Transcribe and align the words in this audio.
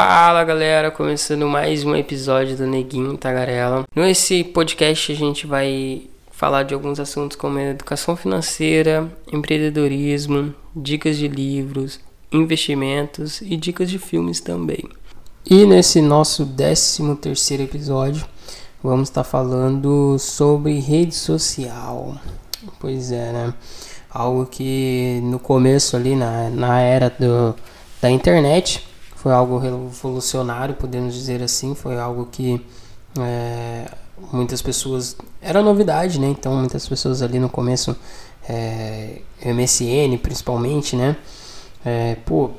Fala 0.00 0.44
galera, 0.44 0.92
começando 0.92 1.48
mais 1.48 1.82
um 1.82 1.96
episódio 1.96 2.56
do 2.56 2.68
Neguinho 2.68 3.18
Tagarela. 3.18 3.82
Nesse 3.96 4.44
podcast 4.44 5.10
a 5.10 5.14
gente 5.16 5.44
vai 5.44 6.02
falar 6.30 6.62
de 6.62 6.72
alguns 6.72 7.00
assuntos 7.00 7.36
como 7.36 7.58
educação 7.58 8.14
financeira, 8.14 9.10
empreendedorismo, 9.32 10.54
dicas 10.74 11.16
de 11.16 11.26
livros, 11.26 11.98
investimentos 12.30 13.40
e 13.40 13.56
dicas 13.56 13.90
de 13.90 13.98
filmes 13.98 14.38
também. 14.40 14.88
E 15.44 15.66
nesse 15.66 16.00
nosso 16.00 16.46
13 16.46 17.16
terceiro 17.16 17.64
episódio 17.64 18.24
vamos 18.80 19.08
estar 19.08 19.24
falando 19.24 20.16
sobre 20.20 20.78
rede 20.78 21.16
social. 21.16 22.14
Pois 22.78 23.10
é, 23.10 23.32
né? 23.32 23.54
Algo 24.08 24.46
que 24.46 25.18
no 25.24 25.40
começo 25.40 25.96
ali 25.96 26.14
na, 26.14 26.48
na 26.50 26.80
era 26.80 27.10
do, 27.10 27.52
da 28.00 28.08
internet 28.08 28.87
foi 29.18 29.32
algo 29.32 29.58
revolucionário, 29.58 30.76
podemos 30.76 31.12
dizer 31.12 31.42
assim, 31.42 31.74
foi 31.74 31.98
algo 31.98 32.28
que 32.30 32.64
é, 33.18 33.90
muitas 34.32 34.62
pessoas 34.62 35.16
era 35.42 35.60
novidade, 35.60 36.20
né? 36.20 36.28
Então 36.28 36.54
muitas 36.54 36.88
pessoas 36.88 37.20
ali 37.20 37.40
no 37.40 37.48
começo, 37.48 37.96
é, 38.48 39.20
MSN 39.44 40.16
principalmente, 40.22 40.94
né? 40.94 41.16
É, 41.84 42.16
pô, 42.24 42.50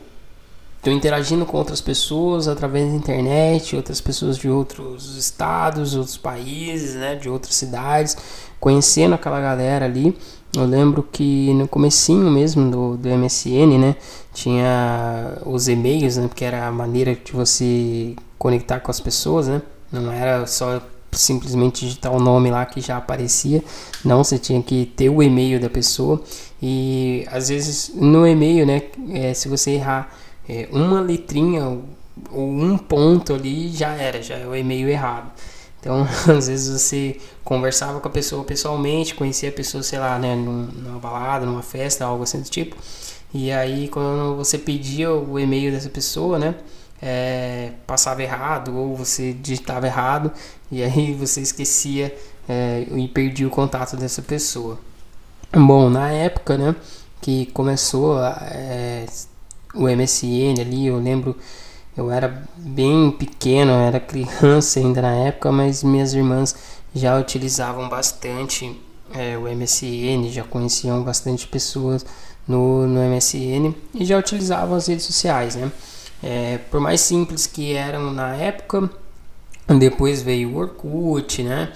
tô 0.84 0.92
interagindo 0.92 1.46
com 1.46 1.56
outras 1.56 1.80
pessoas 1.80 2.50
através 2.50 2.90
da 2.90 2.96
internet, 2.96 3.78
outras 3.78 4.02
pessoas 4.02 4.38
de 4.38 4.50
outros 4.50 5.16
estados, 5.16 5.96
outros 5.96 6.18
países, 6.18 6.96
né? 6.96 7.16
De 7.16 7.30
outras 7.30 7.56
cidades, 7.56 8.18
conhecendo 8.60 9.16
aquela 9.16 9.40
galera 9.40 9.86
ali. 9.86 10.16
Eu 10.56 10.66
lembro 10.66 11.04
que 11.04 11.54
no 11.54 11.68
comecinho 11.68 12.30
mesmo 12.32 12.72
do, 12.72 12.98
do 12.98 13.10
MSN, 13.10 13.78
né, 13.80 13.96
tinha 14.34 15.38
os 15.46 15.68
e-mails, 15.68 16.18
né, 16.18 16.28
porque 16.28 16.44
era 16.44 16.68
a 16.68 16.72
maneira 16.72 17.14
de 17.16 17.32
você 17.32 18.16
conectar 18.38 18.80
com 18.80 18.90
as 18.90 19.00
pessoas, 19.00 19.48
né, 19.48 19.62
não 19.92 20.12
era 20.12 20.48
só 20.48 20.82
simplesmente 21.12 21.86
digitar 21.86 22.12
o 22.12 22.20
nome 22.20 22.50
lá 22.50 22.66
que 22.66 22.82
já 22.82 22.98
aparecia, 22.98 23.64
não, 24.04 24.24
você 24.24 24.40
tinha 24.40 24.62
que 24.62 24.92
ter 24.96 25.10
o 25.10 25.22
e-mail 25.22 25.60
da 25.60 25.70
pessoa 25.70 26.22
e 26.62 27.26
às 27.32 27.50
vezes 27.50 27.92
no 27.94 28.26
e-mail, 28.26 28.66
né, 28.66 28.82
é, 29.12 29.34
se 29.36 29.48
você 29.48 29.72
errar 29.72 30.12
é, 30.48 30.68
uma 30.72 31.00
letrinha 31.00 31.80
ou 32.32 32.50
um 32.50 32.76
ponto 32.76 33.34
ali, 33.34 33.70
já 33.70 33.94
era, 33.94 34.22
já 34.22 34.36
é 34.36 34.48
o 34.48 34.56
e-mail 34.56 34.90
errado. 34.90 35.32
Então, 35.80 36.08
às 36.36 36.48
vezes 36.48 36.82
você 36.82 37.20
conversava 37.44 38.00
com 38.00 38.08
a 38.08 38.12
pessoa 38.12 38.44
pessoalmente, 38.44 39.16
conhecia 39.16 39.50
a 39.50 39.52
pessoa, 39.52 39.82
sei 39.84 40.00
lá, 40.00 40.20
né, 40.20 40.36
numa 40.36 41.00
balada, 41.00 41.46
numa 41.46 41.62
festa, 41.62 42.06
algo 42.06 42.24
assim 42.24 42.42
do 42.42 42.50
tipo. 42.50 42.76
E 43.34 43.52
aí, 43.52 43.88
quando 43.88 44.36
você 44.36 44.58
pedia 44.58 45.12
o 45.12 45.40
e-mail 45.40 45.72
dessa 45.72 45.90
pessoa, 45.90 46.40
né, 46.40 46.56
é, 47.02 47.72
passava 47.88 48.22
errado 48.22 48.76
ou 48.76 48.96
você 48.96 49.34
digitava 49.34 49.88
errado 49.88 50.32
e 50.72 50.84
aí 50.84 51.14
você 51.14 51.42
esquecia 51.42 52.16
é, 52.48 52.86
e 52.92 53.08
perdia 53.08 53.48
o 53.48 53.52
contato 53.52 53.96
dessa 53.96 54.22
pessoa. 54.22 54.80
Bom, 55.52 55.90
na 55.90 56.12
época, 56.12 56.58
né, 56.58 56.76
que 57.22 57.48
começou 57.48 58.20
é, 58.24 59.06
o 59.74 59.88
MSN 59.88 60.60
ali, 60.60 60.88
eu 60.88 60.98
lembro 61.00 61.36
eu 62.00 62.12
era 62.12 62.44
bem 62.56 63.12
pequeno, 63.12 63.72
era 63.72 64.00
criança 64.00 64.80
ainda 64.80 65.02
na 65.02 65.14
época, 65.14 65.52
mas 65.52 65.84
minhas 65.84 66.14
irmãs 66.14 66.56
já 66.96 67.18
utilizavam 67.20 67.88
bastante 67.90 68.80
é, 69.14 69.38
o 69.38 69.44
MSN, 69.44 70.30
já 70.30 70.44
conheciam 70.44 71.04
bastante 71.04 71.48
pessoas 71.48 72.06
no, 72.48 72.88
no 72.88 73.02
MSN 73.02 73.76
e 73.94 74.06
já 74.06 74.18
utilizavam 74.18 74.76
as 74.76 74.88
redes 74.88 75.06
sociais, 75.06 75.56
né? 75.56 75.72
É, 76.24 76.58
por 76.70 76.80
mais 76.80 77.02
simples 77.02 77.46
que 77.46 77.74
eram 77.74 78.12
na 78.12 78.36
época, 78.36 78.90
depois 79.78 80.22
veio 80.22 80.50
o 80.50 80.58
Orkut, 80.58 81.44
né? 81.44 81.72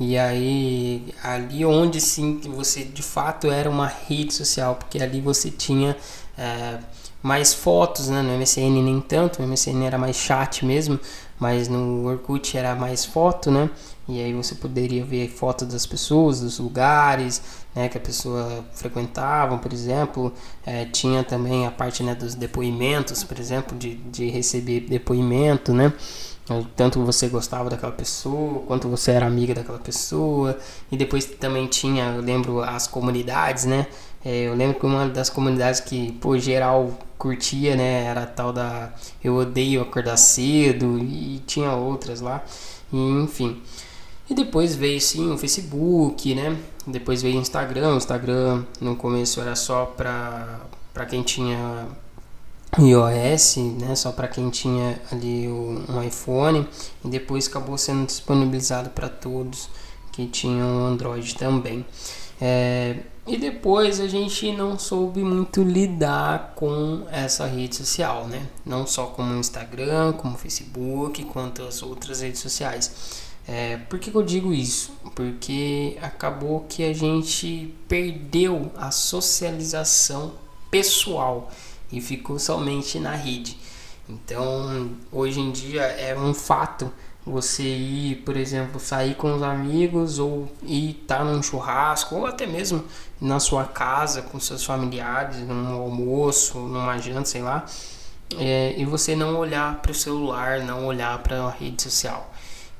E 0.00 0.16
aí, 0.16 1.12
ali 1.22 1.64
onde 1.64 2.00
sim 2.00 2.38
que 2.38 2.48
você 2.48 2.84
de 2.84 3.02
fato 3.02 3.50
era 3.50 3.68
uma 3.68 3.86
rede 3.86 4.32
social, 4.32 4.76
porque 4.76 5.02
ali 5.02 5.20
você 5.20 5.50
tinha 5.50 5.96
é, 6.36 6.78
mais 7.22 7.52
fotos, 7.52 8.08
né? 8.08 8.22
No 8.22 8.36
MSN 8.38 8.82
nem 8.82 9.00
tanto, 9.00 9.40
no 9.42 9.48
MSN 9.48 9.84
era 9.84 9.98
mais 9.98 10.16
chat 10.16 10.64
mesmo, 10.64 10.98
mas 11.38 11.68
no 11.68 12.06
Orkut 12.06 12.56
era 12.56 12.74
mais 12.74 13.04
foto, 13.04 13.50
né? 13.50 13.70
E 14.08 14.22
aí 14.22 14.32
você 14.32 14.54
poderia 14.54 15.04
ver 15.04 15.28
fotos 15.28 15.68
das 15.68 15.84
pessoas, 15.84 16.40
dos 16.40 16.58
lugares, 16.58 17.42
né, 17.74 17.88
que 17.90 17.98
a 17.98 18.00
pessoa 18.00 18.64
frequentava, 18.72 19.58
por 19.58 19.70
exemplo. 19.70 20.32
É, 20.64 20.86
tinha 20.86 21.22
também 21.22 21.66
a 21.66 21.70
parte 21.70 22.02
né, 22.02 22.14
dos 22.14 22.34
depoimentos, 22.34 23.22
por 23.22 23.38
exemplo, 23.38 23.76
de, 23.76 23.96
de 23.96 24.30
receber 24.30 24.80
depoimento, 24.80 25.74
né? 25.74 25.92
Tanto 26.74 27.04
você 27.04 27.28
gostava 27.28 27.68
daquela 27.68 27.92
pessoa, 27.92 28.62
quanto 28.66 28.88
você 28.88 29.10
era 29.10 29.26
amiga 29.26 29.52
daquela 29.54 29.78
pessoa. 29.78 30.58
E 30.90 30.96
depois 30.96 31.26
também 31.26 31.66
tinha, 31.66 32.14
eu 32.14 32.22
lembro, 32.22 32.62
as 32.62 32.86
comunidades, 32.86 33.66
né? 33.66 33.86
É, 34.24 34.48
eu 34.48 34.54
lembro 34.54 34.80
que 34.80 34.86
uma 34.86 35.06
das 35.06 35.28
comunidades 35.28 35.80
que, 35.80 36.12
por 36.12 36.38
geral, 36.38 36.98
curtia, 37.18 37.76
né? 37.76 38.04
Era 38.04 38.24
tal 38.24 38.52
da 38.52 38.92
Eu 39.22 39.36
Odeio 39.36 39.82
Acordar 39.82 40.16
Cedo 40.16 40.98
e 40.98 41.42
tinha 41.46 41.72
outras 41.72 42.20
lá. 42.20 42.42
E, 42.92 42.96
enfim. 42.96 43.60
E 44.30 44.34
depois 44.34 44.74
veio 44.74 45.00
sim 45.00 45.32
o 45.32 45.38
Facebook, 45.38 46.34
né? 46.34 46.56
Depois 46.86 47.20
veio 47.22 47.38
o 47.38 47.40
Instagram. 47.40 47.94
O 47.94 47.96
Instagram 47.96 48.64
no 48.80 48.94
começo 48.96 49.40
era 49.40 49.56
só 49.56 49.86
pra, 49.86 50.60
pra 50.94 51.06
quem 51.06 51.22
tinha 51.22 51.86
iOS, 52.78 53.56
né? 53.78 53.94
Só 53.94 54.12
para 54.12 54.28
quem 54.28 54.48
tinha 54.50 55.00
ali 55.10 55.48
um 55.48 56.02
iPhone. 56.02 56.66
E 57.04 57.08
depois 57.08 57.48
acabou 57.48 57.76
sendo 57.78 58.06
disponibilizado 58.06 58.90
para 58.90 59.08
todos 59.08 59.68
que 60.12 60.26
tinham 60.26 60.86
Android 60.86 61.34
também. 61.34 61.84
É, 62.40 62.96
e 63.28 63.36
depois 63.36 64.00
a 64.00 64.08
gente 64.08 64.50
não 64.52 64.78
soube 64.78 65.22
muito 65.22 65.62
lidar 65.62 66.54
com 66.56 67.06
essa 67.10 67.46
rede 67.46 67.76
social, 67.76 68.26
né? 68.26 68.46
Não 68.64 68.86
só 68.86 69.06
como 69.06 69.34
Instagram, 69.34 70.14
como 70.14 70.38
Facebook, 70.38 71.24
quanto 71.24 71.62
as 71.62 71.82
outras 71.82 72.22
redes 72.22 72.40
sociais. 72.40 73.22
É, 73.46 73.76
por 73.76 73.98
que, 73.98 74.10
que 74.10 74.16
eu 74.16 74.22
digo 74.22 74.52
isso? 74.52 74.92
Porque 75.14 75.96
acabou 76.02 76.66
que 76.68 76.82
a 76.84 76.92
gente 76.92 77.74
perdeu 77.86 78.72
a 78.76 78.90
socialização 78.90 80.32
pessoal 80.70 81.50
e 81.90 82.00
ficou 82.00 82.38
somente 82.38 82.98
na 82.98 83.14
rede. 83.14 83.58
Então, 84.08 84.90
hoje 85.12 85.40
em 85.40 85.50
dia 85.50 85.82
é 85.82 86.18
um 86.18 86.32
fato 86.32 86.90
você 87.28 87.62
ir, 87.62 88.16
por 88.24 88.36
exemplo, 88.36 88.80
sair 88.80 89.14
com 89.14 89.34
os 89.34 89.42
amigos 89.42 90.18
ou 90.18 90.50
ir 90.62 90.98
estar 91.02 91.18
tá 91.18 91.24
num 91.24 91.42
churrasco 91.42 92.16
ou 92.16 92.26
até 92.26 92.46
mesmo 92.46 92.84
na 93.20 93.38
sua 93.40 93.64
casa 93.64 94.22
com 94.22 94.38
seus 94.40 94.64
familiares, 94.64 95.36
num 95.38 95.80
almoço, 95.80 96.58
numa 96.58 96.98
janta, 96.98 97.26
sei 97.26 97.42
lá, 97.42 97.66
é, 98.36 98.74
e 98.76 98.84
você 98.84 99.16
não 99.16 99.36
olhar 99.36 99.80
para 99.80 99.92
o 99.92 99.94
celular, 99.94 100.60
não 100.60 100.86
olhar 100.86 101.18
para 101.22 101.44
a 101.44 101.50
rede 101.50 101.82
social. 101.82 102.30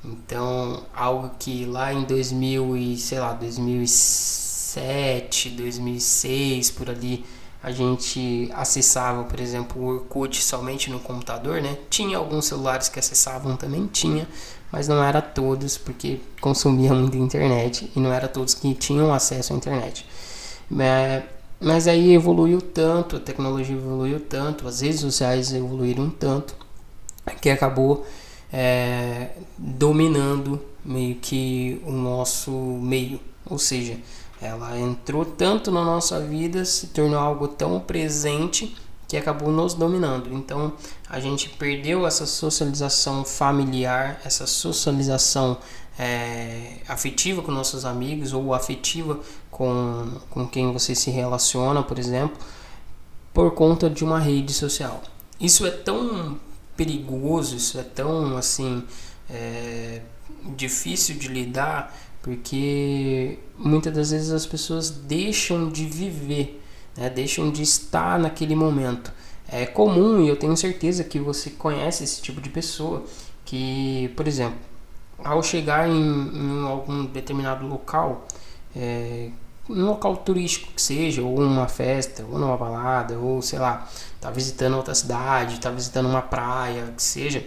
Então, 0.03 0.83
algo 0.95 1.31
que 1.37 1.65
lá 1.65 1.93
em 1.93 2.03
2000 2.03 2.77
e, 2.77 2.97
sei 2.97 3.19
lá, 3.19 3.33
2007, 3.33 5.49
2006, 5.49 6.71
por 6.71 6.89
ali, 6.89 7.25
a 7.61 7.71
gente 7.71 8.49
acessava, 8.53 9.23
por 9.25 9.39
exemplo, 9.39 9.81
o 9.81 9.87
Orkut 9.87 10.41
somente 10.41 10.89
no 10.89 10.99
computador, 10.99 11.61
né? 11.61 11.77
Tinha 11.89 12.17
alguns 12.17 12.45
celulares 12.45 12.87
que 12.87 12.99
acessavam 12.99 13.57
também, 13.57 13.85
tinha, 13.87 14.27
mas 14.71 14.87
não 14.87 15.03
era 15.03 15.21
todos, 15.21 15.77
porque 15.77 16.21
consumia 16.39 16.93
muita 16.93 17.17
internet 17.17 17.91
e 17.95 17.99
não 17.99 18.13
era 18.13 18.27
todos 18.27 18.53
que 18.53 18.73
tinham 18.73 19.13
acesso 19.13 19.53
à 19.53 19.55
internet. 19.57 20.05
É, 20.79 21.23
mas 21.59 21.87
aí 21.87 22.13
evoluiu 22.13 22.61
tanto, 22.61 23.17
a 23.17 23.19
tecnologia 23.19 23.75
evoluiu 23.75 24.21
tanto, 24.21 24.65
as 24.65 24.79
redes 24.79 25.01
sociais 25.01 25.53
evoluíram 25.53 26.09
tanto, 26.09 26.55
que 27.41 27.49
acabou 27.49 28.05
é, 28.53 29.31
dominando 29.57 30.61
meio 30.85 31.15
que 31.15 31.81
o 31.85 31.91
nosso 31.91 32.51
meio, 32.51 33.19
ou 33.45 33.59
seja, 33.59 33.97
ela 34.41 34.77
entrou 34.79 35.25
tanto 35.25 35.71
na 35.71 35.83
nossa 35.83 36.19
vida, 36.19 36.63
se 36.63 36.87
tornou 36.87 37.19
algo 37.19 37.47
tão 37.47 37.79
presente 37.79 38.75
que 39.07 39.17
acabou 39.17 39.51
nos 39.51 39.73
dominando. 39.73 40.33
Então 40.33 40.73
a 41.09 41.19
gente 41.19 41.49
perdeu 41.49 42.05
essa 42.05 42.25
socialização 42.25 43.25
familiar, 43.25 44.21
essa 44.23 44.45
socialização 44.45 45.57
é, 45.97 46.77
afetiva 46.87 47.41
com 47.41 47.51
nossos 47.51 47.83
amigos 47.83 48.31
ou 48.31 48.53
afetiva 48.53 49.19
com, 49.51 50.11
com 50.29 50.47
quem 50.47 50.71
você 50.71 50.95
se 50.95 51.09
relaciona, 51.11 51.83
por 51.83 51.99
exemplo, 51.99 52.37
por 53.33 53.51
conta 53.51 53.89
de 53.89 54.03
uma 54.03 54.19
rede 54.19 54.53
social. 54.53 55.01
Isso 55.39 55.65
é 55.65 55.71
tão 55.71 56.39
perigoso, 56.77 57.55
isso 57.55 57.77
é 57.77 57.83
tão 57.83 58.37
assim 58.37 58.83
é, 59.29 60.01
difícil 60.55 61.15
de 61.17 61.27
lidar 61.27 61.93
porque 62.21 63.39
muitas 63.57 63.93
das 63.93 64.11
vezes 64.11 64.31
as 64.31 64.45
pessoas 64.45 64.89
deixam 64.89 65.69
de 65.69 65.85
viver, 65.85 66.61
né? 66.95 67.09
deixam 67.09 67.51
de 67.51 67.61
estar 67.63 68.19
naquele 68.19 68.55
momento. 68.55 69.11
é 69.47 69.65
comum 69.65 70.21
e 70.21 70.29
eu 70.29 70.35
tenho 70.35 70.55
certeza 70.55 71.03
que 71.03 71.19
você 71.19 71.49
conhece 71.49 72.03
esse 72.03 72.21
tipo 72.21 72.39
de 72.41 72.49
pessoa 72.49 73.03
que, 73.45 74.11
por 74.15 74.27
exemplo, 74.27 74.59
ao 75.23 75.41
chegar 75.41 75.89
em, 75.89 75.93
em 75.93 76.67
algum 76.67 77.05
determinado 77.05 77.65
local, 77.67 78.27
é, 78.75 79.29
um 79.69 79.85
local 79.85 80.17
turístico 80.17 80.71
que 80.73 80.81
seja, 80.81 81.21
ou 81.21 81.39
uma 81.39 81.67
festa, 81.67 82.25
ou 82.29 82.39
numa 82.39 82.57
balada, 82.57 83.17
ou 83.17 83.41
sei 83.41 83.59
lá, 83.59 83.87
tá 84.19 84.29
visitando 84.31 84.75
outra 84.77 84.95
cidade, 84.95 85.59
tá 85.59 85.69
visitando 85.69 86.07
uma 86.07 86.21
praia, 86.21 86.93
que 86.95 87.03
seja, 87.03 87.43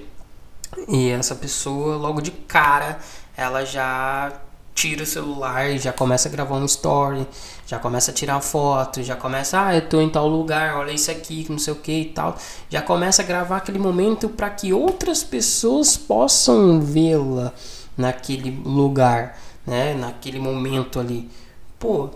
e 0.88 1.10
essa 1.10 1.34
pessoa 1.34 1.96
logo 1.96 2.20
de 2.20 2.30
cara 2.30 2.98
ela 3.36 3.64
já 3.64 4.32
tira 4.74 5.02
o 5.02 5.06
celular 5.06 5.70
e 5.70 5.78
já 5.78 5.92
começa 5.92 6.28
a 6.28 6.32
gravar 6.32 6.56
um 6.56 6.64
story, 6.64 7.26
já 7.66 7.78
começa 7.78 8.10
a 8.10 8.14
tirar 8.14 8.40
foto, 8.40 9.02
já 9.02 9.16
começa, 9.16 9.66
ah, 9.66 9.74
eu 9.74 9.88
tô 9.88 10.00
em 10.00 10.08
tal 10.08 10.26
lugar, 10.28 10.76
olha 10.76 10.92
isso 10.92 11.10
aqui, 11.10 11.46
não 11.48 11.58
sei 11.58 11.72
o 11.72 11.76
que 11.76 11.92
e 11.92 12.04
tal. 12.06 12.36
Já 12.68 12.82
começa 12.82 13.22
a 13.22 13.24
gravar 13.24 13.58
aquele 13.58 13.78
momento 13.78 14.28
para 14.28 14.50
que 14.50 14.72
outras 14.72 15.22
pessoas 15.22 15.96
possam 15.96 16.80
vê-la 16.80 17.52
naquele 17.96 18.50
lugar, 18.64 19.38
né, 19.66 19.94
naquele 19.94 20.38
momento 20.38 20.98
ali. 20.98 21.30
Pô, 21.78 22.10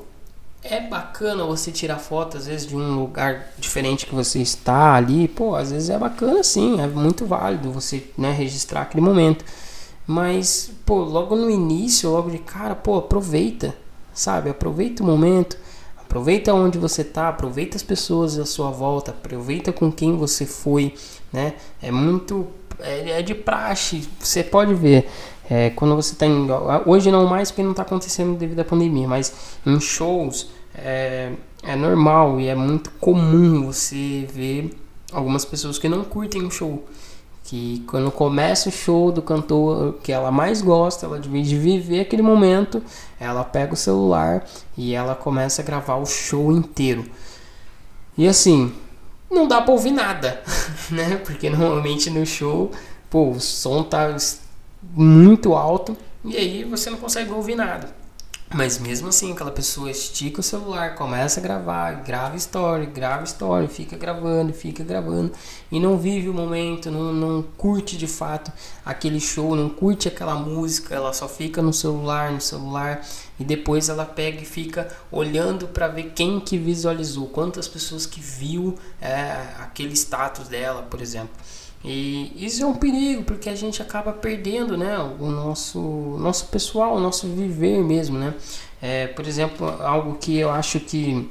é 0.63 0.81
bacana 0.81 1.45
você 1.45 1.71
tirar 1.71 1.99
foto 1.99 2.37
às 2.37 2.47
vezes 2.47 2.67
de 2.67 2.75
um 2.75 2.99
lugar 2.99 3.53
diferente 3.59 4.07
que 4.07 4.15
você 4.15 4.41
está 4.41 4.95
ali, 4.95 5.29
pô, 5.29 5.55
às 5.55 5.71
vezes 5.71 5.91
é 5.91 5.99
bacana 5.99 6.43
sim, 6.43 6.81
é 6.81 6.87
muito 6.87 7.25
válido 7.27 7.71
você, 7.71 8.05
né, 8.17 8.33
registrar 8.33 8.83
aquele 8.83 9.03
momento. 9.03 9.45
Mas, 10.07 10.71
pô, 10.85 10.99
logo 11.01 11.35
no 11.35 11.51
início, 11.51 12.11
logo 12.11 12.31
de 12.31 12.39
cara, 12.39 12.75
pô, 12.77 12.97
aproveita, 12.97 13.75
sabe? 14.15 14.49
Aproveita 14.49 15.03
o 15.03 15.07
momento, 15.07 15.59
aproveita 16.01 16.55
onde 16.55 16.79
você 16.79 17.03
tá, 17.03 17.29
aproveita 17.29 17.77
as 17.77 17.83
pessoas 17.83 18.39
à 18.39 18.47
sua 18.47 18.71
volta, 18.71 19.11
aproveita 19.11 19.73
com 19.73 19.91
quem 19.91 20.17
você 20.17 20.47
foi, 20.47 20.95
né? 21.33 21.55
É 21.83 21.91
muito. 21.91 22.47
É, 22.79 23.19
é 23.19 23.23
de 23.23 23.35
praxe, 23.35 24.09
você 24.21 24.45
pode 24.45 24.75
ver. 24.75 25.09
É, 25.51 25.71
quando 25.71 25.97
você 25.97 26.15
tá 26.15 26.27
em. 26.27 26.47
Hoje 26.87 27.11
não 27.11 27.27
mais 27.27 27.51
porque 27.51 27.63
não 27.63 27.75
tá 27.75 27.83
acontecendo 27.83 28.37
devido 28.37 28.61
à 28.61 28.65
pandemia, 28.65 29.09
mas 29.09 29.33
em 29.65 29.81
shows 29.81 30.51
é, 30.75 31.33
é 31.63 31.75
normal 31.75 32.39
e 32.39 32.47
é 32.47 32.55
muito 32.55 32.91
comum 33.01 33.67
você 33.67 34.27
ver 34.33 34.77
algumas 35.13 35.45
pessoas 35.45 35.79
que 35.79 35.89
não 35.89 36.05
curtem 36.05 36.45
o 36.45 36.51
show 36.51 36.85
que 37.47 37.85
quando 37.87 38.11
começa 38.11 38.69
o 38.69 38.73
show 38.73 39.13
do 39.13 39.23
cantor 39.23 39.95
que 40.03 40.11
ela 40.11 40.33
mais 40.33 40.61
gosta, 40.61 41.07
ela 41.07 41.21
de 41.21 41.29
viver 41.57 42.01
aquele 42.01 42.23
momento, 42.23 42.83
ela 43.21 43.45
pega 43.45 43.73
o 43.73 43.77
celular 43.77 44.45
e 44.77 44.95
ela 44.95 45.15
começa 45.15 45.63
a 45.63 45.65
gravar 45.65 45.95
o 45.97 46.05
show 46.05 46.51
inteiro. 46.51 47.07
E 48.19 48.27
assim, 48.27 48.75
não 49.31 49.47
dá 49.47 49.63
para 49.63 49.73
ouvir 49.73 49.93
nada, 49.93 50.43
né? 50.91 51.21
Porque 51.25 51.49
normalmente 51.49 52.11
no 52.11 52.27
show, 52.27 52.73
pô, 53.09 53.31
o 53.31 53.41
som 53.41 53.85
tá 53.85 54.17
muito 54.83 55.55
alto 55.55 55.97
e 56.25 56.37
aí 56.37 56.65
você 56.65 56.91
não 56.91 56.99
consegue 56.99 57.31
ouvir 57.31 57.55
nada. 57.55 57.95
Mas 58.55 58.79
mesmo 58.79 59.09
assim, 59.09 59.33
aquela 59.33 59.51
pessoa 59.51 59.91
estica 59.91 60.39
o 60.39 60.43
celular, 60.43 60.95
começa 60.95 61.41
a 61.41 61.43
gravar, 61.43 62.05
grava 62.05 62.37
story, 62.37 62.87
grava 62.87 63.25
story, 63.25 63.67
fica 63.67 63.97
gravando, 63.97 64.53
fica 64.53 64.85
gravando 64.85 65.33
e 65.71 65.81
não 65.81 65.99
vive 65.99 66.29
o 66.29 66.33
momento, 66.33 66.89
não, 66.89 67.13
não 67.13 67.43
curte 67.43 67.97
de 67.97 68.07
fato 68.07 68.53
aquele 68.85 69.19
show, 69.19 69.57
não 69.57 69.69
curte 69.69 70.07
aquela 70.07 70.37
música, 70.37 70.95
ela 70.95 71.13
só 71.13 71.29
fica 71.29 71.61
no 71.61 71.73
celular, 71.73 72.31
no 72.31 72.41
celular 72.41 73.05
e 73.39 73.45
depois 73.45 73.89
ela 73.89 74.05
pega 74.05 74.41
e 74.41 74.47
fica 74.47 74.97
olhando 75.11 75.67
para 75.67 75.89
ver 75.89 76.13
quem 76.15 76.39
que 76.39 76.57
visualizou, 76.57 77.27
quantas 77.27 77.67
pessoas 77.67 78.07
que 78.07 78.21
viu 78.21 78.79
é, 79.01 79.45
aquele 79.59 79.95
status 79.95 80.47
dela, 80.47 80.83
por 80.83 81.03
exemplo. 81.03 81.35
E 81.89 82.33
isso 82.45 82.65
é 82.65 82.67
um 82.67 82.75
perigo, 82.75 83.23
porque 83.23 83.49
a 83.49 83.55
gente 83.55 83.81
acaba 83.81 84.13
perdendo 84.13 84.77
né, 84.77 84.99
o 84.99 85.31
nosso, 85.31 85.79
nosso 86.19 86.47
pessoal, 86.47 86.97
o 86.97 87.01
nosso 87.01 87.29
viver 87.29 87.81
mesmo. 87.81 88.19
Né? 88.19 88.35
É, 88.83 89.07
por 89.07 89.25
exemplo, 89.25 89.69
algo 89.81 90.19
que 90.19 90.37
eu 90.37 90.51
acho 90.51 90.81
que 90.81 91.31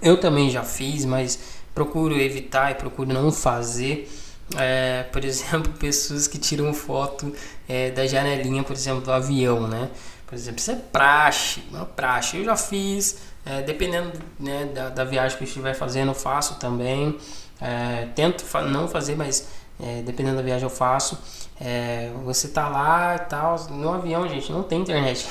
eu 0.00 0.18
também 0.18 0.48
já 0.48 0.62
fiz, 0.62 1.04
mas 1.04 1.38
procuro 1.74 2.18
evitar 2.18 2.70
e 2.72 2.76
procuro 2.76 3.12
não 3.12 3.30
fazer. 3.30 4.10
É, 4.56 5.02
por 5.12 5.22
exemplo, 5.22 5.70
pessoas 5.78 6.26
que 6.26 6.38
tiram 6.38 6.72
foto 6.72 7.30
é, 7.68 7.90
da 7.90 8.06
janelinha, 8.06 8.62
por 8.62 8.72
exemplo, 8.72 9.02
do 9.02 9.12
avião, 9.12 9.68
né? 9.68 9.90
Por 10.26 10.34
exemplo, 10.34 10.58
isso 10.58 10.70
é 10.70 10.76
praxe, 10.76 11.62
uma 11.70 11.84
praxe. 11.84 12.38
Eu 12.38 12.44
já 12.44 12.56
fiz, 12.56 13.18
é, 13.44 13.60
dependendo 13.60 14.10
né, 14.40 14.64
da, 14.74 14.88
da, 14.88 15.04
viagem 15.04 15.36
que 15.36 15.44
eu 15.44 15.48
estiver 15.48 15.74
fazendo, 15.74 16.12
eu 16.12 16.14
faço 16.14 16.54
também. 16.54 17.16
É, 17.60 18.08
tento 18.14 18.42
fa 18.42 18.62
não 18.62 18.88
fazer, 18.88 19.16
mas 19.16 19.46
é, 19.80 20.02
dependendo 20.02 20.36
da 20.36 20.42
viagem 20.42 20.64
eu 20.64 20.70
faço. 20.70 21.18
É, 21.60 22.10
você 22.24 22.48
tá 22.48 22.68
lá 22.68 23.16
e 23.16 23.28
tal, 23.28 23.56
no 23.70 23.92
avião, 23.92 24.28
gente, 24.28 24.52
não 24.52 24.62
tem 24.62 24.80
internet. 24.80 25.26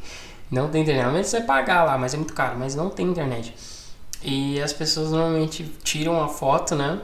não 0.50 0.68
tem 0.68 0.82
internet. 0.82 1.02
Normalmente 1.04 1.28
você 1.28 1.40
pagar 1.40 1.84
lá, 1.84 1.96
mas 1.98 2.14
é 2.14 2.16
muito 2.16 2.34
caro, 2.34 2.58
mas 2.58 2.74
não 2.74 2.90
tem 2.90 3.06
internet. 3.06 3.54
E 4.22 4.60
as 4.60 4.72
pessoas 4.72 5.10
normalmente 5.10 5.64
tiram 5.82 6.22
a 6.22 6.28
foto, 6.28 6.74
né? 6.74 7.00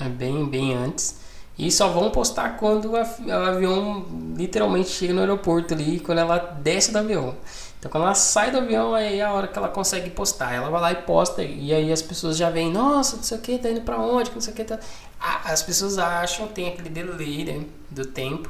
É 0.00 0.08
bem, 0.08 0.46
bem 0.46 0.74
antes. 0.74 1.18
E 1.58 1.72
só 1.72 1.88
vão 1.88 2.10
postar 2.10 2.56
quando 2.56 2.92
o 2.92 2.96
avião 3.32 4.06
literalmente 4.36 4.90
chega 4.90 5.12
no 5.12 5.20
aeroporto 5.20 5.74
ali, 5.74 5.98
quando 5.98 6.18
ela 6.18 6.38
desce 6.38 6.92
do 6.92 6.98
avião. 6.98 7.34
Então 7.78 7.90
quando 7.90 8.04
ela 8.04 8.14
sai 8.14 8.52
do 8.52 8.58
avião, 8.58 8.94
aí 8.94 9.18
é 9.18 9.24
a 9.24 9.32
hora 9.32 9.48
que 9.48 9.58
ela 9.58 9.68
consegue 9.68 10.10
postar. 10.10 10.52
Ela 10.54 10.70
vai 10.70 10.80
lá 10.80 10.92
e 10.92 11.02
posta, 11.02 11.42
e 11.42 11.74
aí 11.74 11.92
as 11.92 12.00
pessoas 12.00 12.36
já 12.36 12.48
veem, 12.48 12.70
nossa, 12.70 13.16
não 13.16 13.22
sei 13.24 13.38
o 13.38 13.40
que, 13.40 13.58
tá 13.58 13.70
indo 13.70 13.80
pra 13.80 13.98
onde, 13.98 14.30
não 14.32 14.40
sei 14.40 14.52
o 14.52 14.56
que. 14.56 14.64
Tá... 14.64 14.78
As 15.20 15.62
pessoas 15.62 15.98
acham, 15.98 16.46
tem 16.48 16.68
aquele 16.68 16.88
delay 16.88 17.44
né, 17.44 17.64
do 17.90 18.06
tempo, 18.06 18.48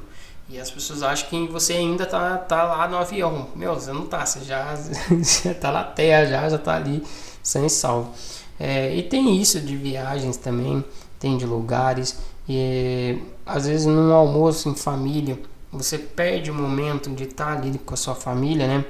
e 0.49 0.59
as 0.59 0.71
pessoas 0.71 1.03
acham 1.03 1.29
que 1.29 1.47
você 1.47 1.75
ainda 1.75 2.07
tá, 2.07 2.37
tá 2.39 2.63
lá 2.63 2.89
no 2.89 2.97
avião. 2.97 3.49
Meu, 3.55 3.75
você 3.75 3.93
não 3.93 4.07
tá, 4.07 4.25
você 4.25 4.41
já, 4.41 4.75
já 5.43 5.55
tá 5.55 5.73
na 5.73 5.85
terra, 5.85 6.27
já, 6.27 6.49
já 6.49 6.59
tá 6.59 6.77
ali 6.77 7.03
sem 7.43 7.69
salvo. 7.69 8.13
É, 8.59 8.95
e 8.95 9.03
tem 9.03 9.41
isso 9.41 9.61
de 9.61 9.77
viagens 9.77 10.37
também, 10.37 10.85
tem 11.19 11.37
de 11.37 11.47
lugares, 11.47 12.19
e 12.49 13.23
às 13.47 13.67
vezes 13.67 13.87
num 13.87 14.13
almoço 14.13 14.69
em 14.69 14.75
família, 14.75 15.39
você 15.71 15.99
perde 15.99 16.51
o 16.51 16.55
momento 16.55 17.11
de 17.11 17.25
estar 17.25 17.47
tá 17.47 17.53
ali 17.53 17.79
com 17.79 17.95
a 17.95 17.97
sua 17.97 18.15
família, 18.15 18.67
né? 18.67 18.85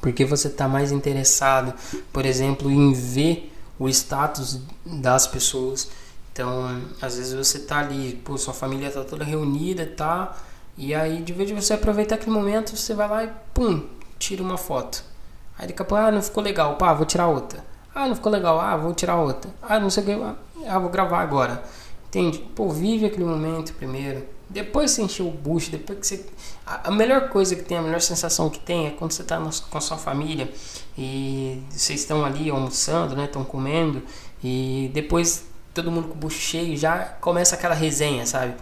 porque 0.00 0.24
você 0.24 0.48
está 0.48 0.68
mais 0.68 0.92
interessado, 0.92 1.74
por 2.12 2.24
exemplo, 2.26 2.70
em 2.70 2.92
ver 2.92 3.52
o 3.78 3.88
status 3.88 4.60
das 4.84 5.26
pessoas. 5.26 5.88
Então, 6.36 6.82
às 7.00 7.16
vezes 7.16 7.32
você 7.32 7.56
está 7.56 7.78
ali, 7.78 8.20
pô, 8.22 8.36
sua 8.36 8.52
família 8.52 8.88
está 8.88 9.02
toda 9.02 9.24
reunida, 9.24 9.86
tá? 9.86 10.36
E 10.76 10.94
aí, 10.94 11.22
de 11.22 11.32
vez 11.32 11.48
de 11.48 11.54
você 11.54 11.72
aproveitar 11.72 12.16
aquele 12.16 12.32
momento, 12.32 12.76
você 12.76 12.92
vai 12.92 13.08
lá 13.08 13.24
e 13.24 13.30
pum, 13.54 13.82
tira 14.18 14.42
uma 14.42 14.58
foto. 14.58 15.02
Aí 15.58 15.66
daqui 15.66 15.80
a 15.80 15.84
pouco, 15.86 16.04
ah, 16.04 16.10
não 16.10 16.20
ficou 16.20 16.42
legal, 16.42 16.76
pá, 16.76 16.92
vou 16.92 17.06
tirar 17.06 17.28
outra. 17.28 17.64
Ah, 17.94 18.06
não 18.06 18.14
ficou 18.14 18.30
legal, 18.30 18.60
ah, 18.60 18.76
vou 18.76 18.92
tirar 18.92 19.16
outra. 19.16 19.50
Ah, 19.62 19.80
não 19.80 19.88
sei 19.88 20.02
o 20.02 20.06
que, 20.06 20.66
ah, 20.68 20.78
vou 20.78 20.90
gravar 20.90 21.22
agora. 21.22 21.62
Entende? 22.08 22.38
Pô, 22.54 22.68
vive 22.68 23.06
aquele 23.06 23.24
momento 23.24 23.72
primeiro. 23.72 24.22
Depois 24.46 24.90
você 24.90 25.00
encher 25.00 25.22
o 25.22 25.30
bucho, 25.30 25.70
depois 25.70 25.98
que 25.98 26.06
você. 26.06 26.26
A 26.66 26.90
melhor 26.90 27.30
coisa 27.30 27.56
que 27.56 27.62
tem, 27.62 27.78
a 27.78 27.82
melhor 27.82 28.02
sensação 28.02 28.50
que 28.50 28.58
tem 28.60 28.88
é 28.88 28.90
quando 28.90 29.12
você 29.12 29.22
está 29.22 29.38
com 29.38 29.78
a 29.78 29.80
sua 29.80 29.96
família 29.96 30.52
e 30.98 31.62
vocês 31.70 32.00
estão 32.00 32.26
ali 32.26 32.50
almoçando, 32.50 33.16
né? 33.16 33.24
Estão 33.24 33.42
comendo 33.42 34.02
e 34.44 34.90
depois 34.92 35.55
todo 35.76 35.90
mundo 35.90 36.08
com 36.08 36.14
o 36.14 36.16
bucho 36.16 36.38
cheio 36.38 36.76
já 36.76 36.98
começa 37.20 37.54
aquela 37.54 37.74
resenha, 37.74 38.26
sabe? 38.26 38.54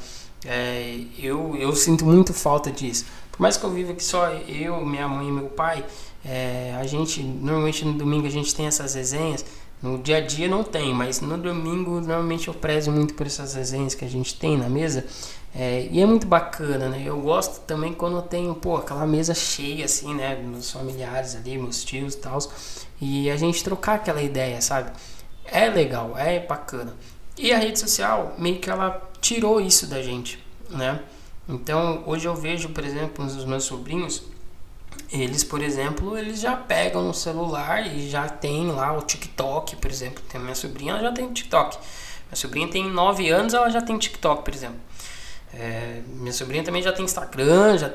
É, 0.45 0.99
eu, 1.19 1.57
eu 1.57 1.75
sinto 1.75 2.05
muito 2.05 2.35
falta 2.35 2.71
disso. 2.71 3.07
Por 3.31 3.41
mais 3.41 3.57
que 3.57 3.65
eu 3.65 3.71
viva 3.71 3.93
aqui 3.93 4.05
só 4.05 4.29
eu, 4.29 4.85
minha 4.85 5.09
mãe 5.09 5.29
e 5.29 5.33
meu 5.33 5.47
pai, 5.47 5.85
é, 6.25 6.75
a 6.79 6.85
gente, 6.87 7.23
normalmente 7.23 7.85
no 7.85 7.95
domingo 7.95 8.27
a 8.27 8.31
gente 8.31 8.55
tem 8.55 8.67
essas 8.67 8.95
resenhas. 8.95 9.45
No 9.83 9.99
dia 9.99 10.17
a 10.17 10.21
dia 10.21 10.49
não 10.49 10.65
tem, 10.65 10.95
mas 10.95 11.21
no 11.21 11.37
domingo 11.37 12.01
normalmente 12.01 12.49
eu 12.49 12.55
prezo 12.55 12.91
muito 12.91 13.15
por 13.15 13.27
essas 13.27 13.55
resenhas 13.55 13.95
que 13.95 14.05
a 14.05 14.09
gente 14.09 14.35
tem 14.39 14.57
na 14.57 14.69
mesa. 14.69 15.05
É, 15.55 15.89
e 15.91 16.01
é 16.01 16.07
muito 16.07 16.27
bacana, 16.27 16.89
né? 16.89 17.03
Eu 17.05 17.21
gosto 17.21 17.61
também 17.61 17.93
quando 17.93 18.17
eu 18.17 18.23
tenho, 18.23 18.55
pô, 18.55 18.77
aquela 18.77 19.07
mesa 19.07 19.35
cheia, 19.35 19.85
assim, 19.85 20.13
né? 20.15 20.35
Meus 20.37 20.71
familiares 20.71 21.37
ali, 21.37 21.57
meus 21.57 21.85
tios 21.85 22.15
e 22.15 22.19
tal. 22.19 22.39
E 23.01 23.31
a 23.31 23.37
gente 23.37 23.63
trocar 23.63 23.97
aquela 23.97 24.23
ideia, 24.23 24.61
sabe? 24.61 24.91
É 25.47 25.69
legal, 25.69 26.17
é 26.17 26.41
bacana. 26.41 26.95
E 27.37 27.53
a 27.53 27.59
rede 27.59 27.79
social, 27.79 28.35
meio 28.39 28.59
que 28.59 28.71
ela 28.71 29.03
tirou 29.21 29.61
isso 29.61 29.87
da 29.87 30.01
gente, 30.03 30.43
né? 30.71 31.01
Então, 31.49 32.03
hoje 32.07 32.27
eu 32.27 32.35
vejo, 32.35 32.71
por 32.71 32.85
exemplo, 32.85 33.25
os 33.25 33.45
meus 33.45 33.65
sobrinhos, 33.65 34.23
eles, 35.13 35.45
por 35.45 35.63
exemplo, 35.63 36.17
eles 36.17 36.41
já 36.41 36.57
pegam 36.57 37.03
no 37.03 37.13
celular 37.13 37.87
e 37.87 38.09
já 38.09 38.29
tem 38.29 38.69
lá 38.69 38.97
o 38.97 39.03
TikTok, 39.03 39.77
por 39.77 39.91
exemplo. 39.91 40.23
Tem 40.29 40.41
minha 40.41 40.55
sobrinha, 40.55 40.93
ela 40.93 41.03
já 41.03 41.13
tem 41.13 41.33
TikTok. 41.33 41.77
Minha 42.27 42.37
sobrinha 42.37 42.69
tem 42.69 42.91
9 42.91 43.29
anos, 43.29 43.53
ela 43.53 43.69
já 43.69 43.83
tem 43.83 43.99
TikTok, 43.99 44.43
por 44.43 44.55
exemplo. 44.55 44.79
É, 45.53 46.03
minha 46.07 46.33
sobrinha 46.33 46.65
também 46.65 46.83
já 46.83 46.93
tem 46.93 47.05
Instagram, 47.05 47.79
já 47.79 47.93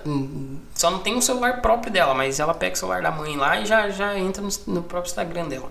só 0.74 0.90
não 0.90 1.00
tem 1.00 1.16
um 1.16 1.22
celular 1.22 1.62
próprio 1.62 1.92
dela, 1.92 2.14
mas 2.14 2.40
ela 2.40 2.54
pega 2.54 2.74
o 2.74 2.78
celular 2.78 3.02
da 3.02 3.12
mãe 3.12 3.36
lá 3.36 3.60
e 3.60 3.66
já, 3.66 3.90
já 3.90 4.18
entra 4.18 4.42
no, 4.42 4.50
no 4.68 4.84
próprio 4.84 5.10
Instagram 5.10 5.48
dela. 5.48 5.70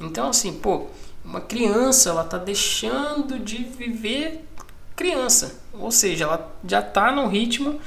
Então, 0.00 0.28
assim, 0.28 0.52
pô, 0.52 0.86
uma 1.26 1.40
criança, 1.40 2.10
ela 2.10 2.22
está 2.22 2.38
deixando 2.38 3.38
de 3.38 3.64
viver 3.64 4.44
criança. 4.94 5.60
Ou 5.72 5.90
seja, 5.90 6.24
ela 6.24 6.56
já 6.66 6.80
está 6.80 7.10
no 7.10 7.26
ritmo 7.26 7.80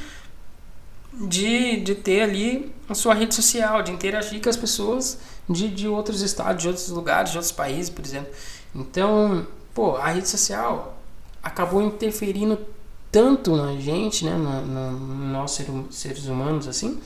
de, 1.13 1.77
de 1.77 1.95
ter 1.95 2.21
ali 2.21 2.71
a 2.87 2.93
sua 2.93 3.13
rede 3.13 3.33
social, 3.33 3.81
de 3.81 3.91
interagir 3.91 4.41
com 4.41 4.49
as 4.49 4.57
pessoas 4.57 5.17
de, 5.49 5.69
de 5.69 5.87
outros 5.87 6.21
estados, 6.21 6.61
de 6.61 6.67
outros 6.67 6.89
lugares, 6.89 7.31
de 7.31 7.37
outros 7.37 7.51
países, 7.51 7.89
por 7.89 8.05
exemplo. 8.05 8.29
Então, 8.75 9.47
pô, 9.73 9.95
a 9.95 10.09
rede 10.09 10.27
social 10.27 10.97
acabou 11.41 11.81
interferindo 11.81 12.59
tanto 13.11 13.55
na 13.55 13.75
gente, 13.77 14.23
né, 14.23 14.35
no, 14.35 14.61
no, 14.61 14.91
no 14.91 15.27
nós 15.33 15.59
seres 15.89 16.25
humanos, 16.27 16.67
assim, 16.67 16.99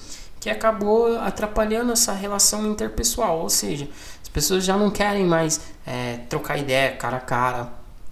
que 0.44 0.50
acabou 0.50 1.18
atrapalhando 1.20 1.94
essa 1.94 2.12
relação 2.12 2.68
interpessoal. 2.68 3.40
Ou 3.40 3.50
seja, 3.50 3.88
as 4.22 4.28
pessoas 4.28 4.66
já 4.66 4.76
não 4.76 4.92
querem 4.92 5.26
mais 5.26 5.62
é, 5.88 6.18
trocar 6.28 6.58
ideia 6.58 6.92
cara 6.98 7.16
a 7.16 7.22
cara. 7.22 7.70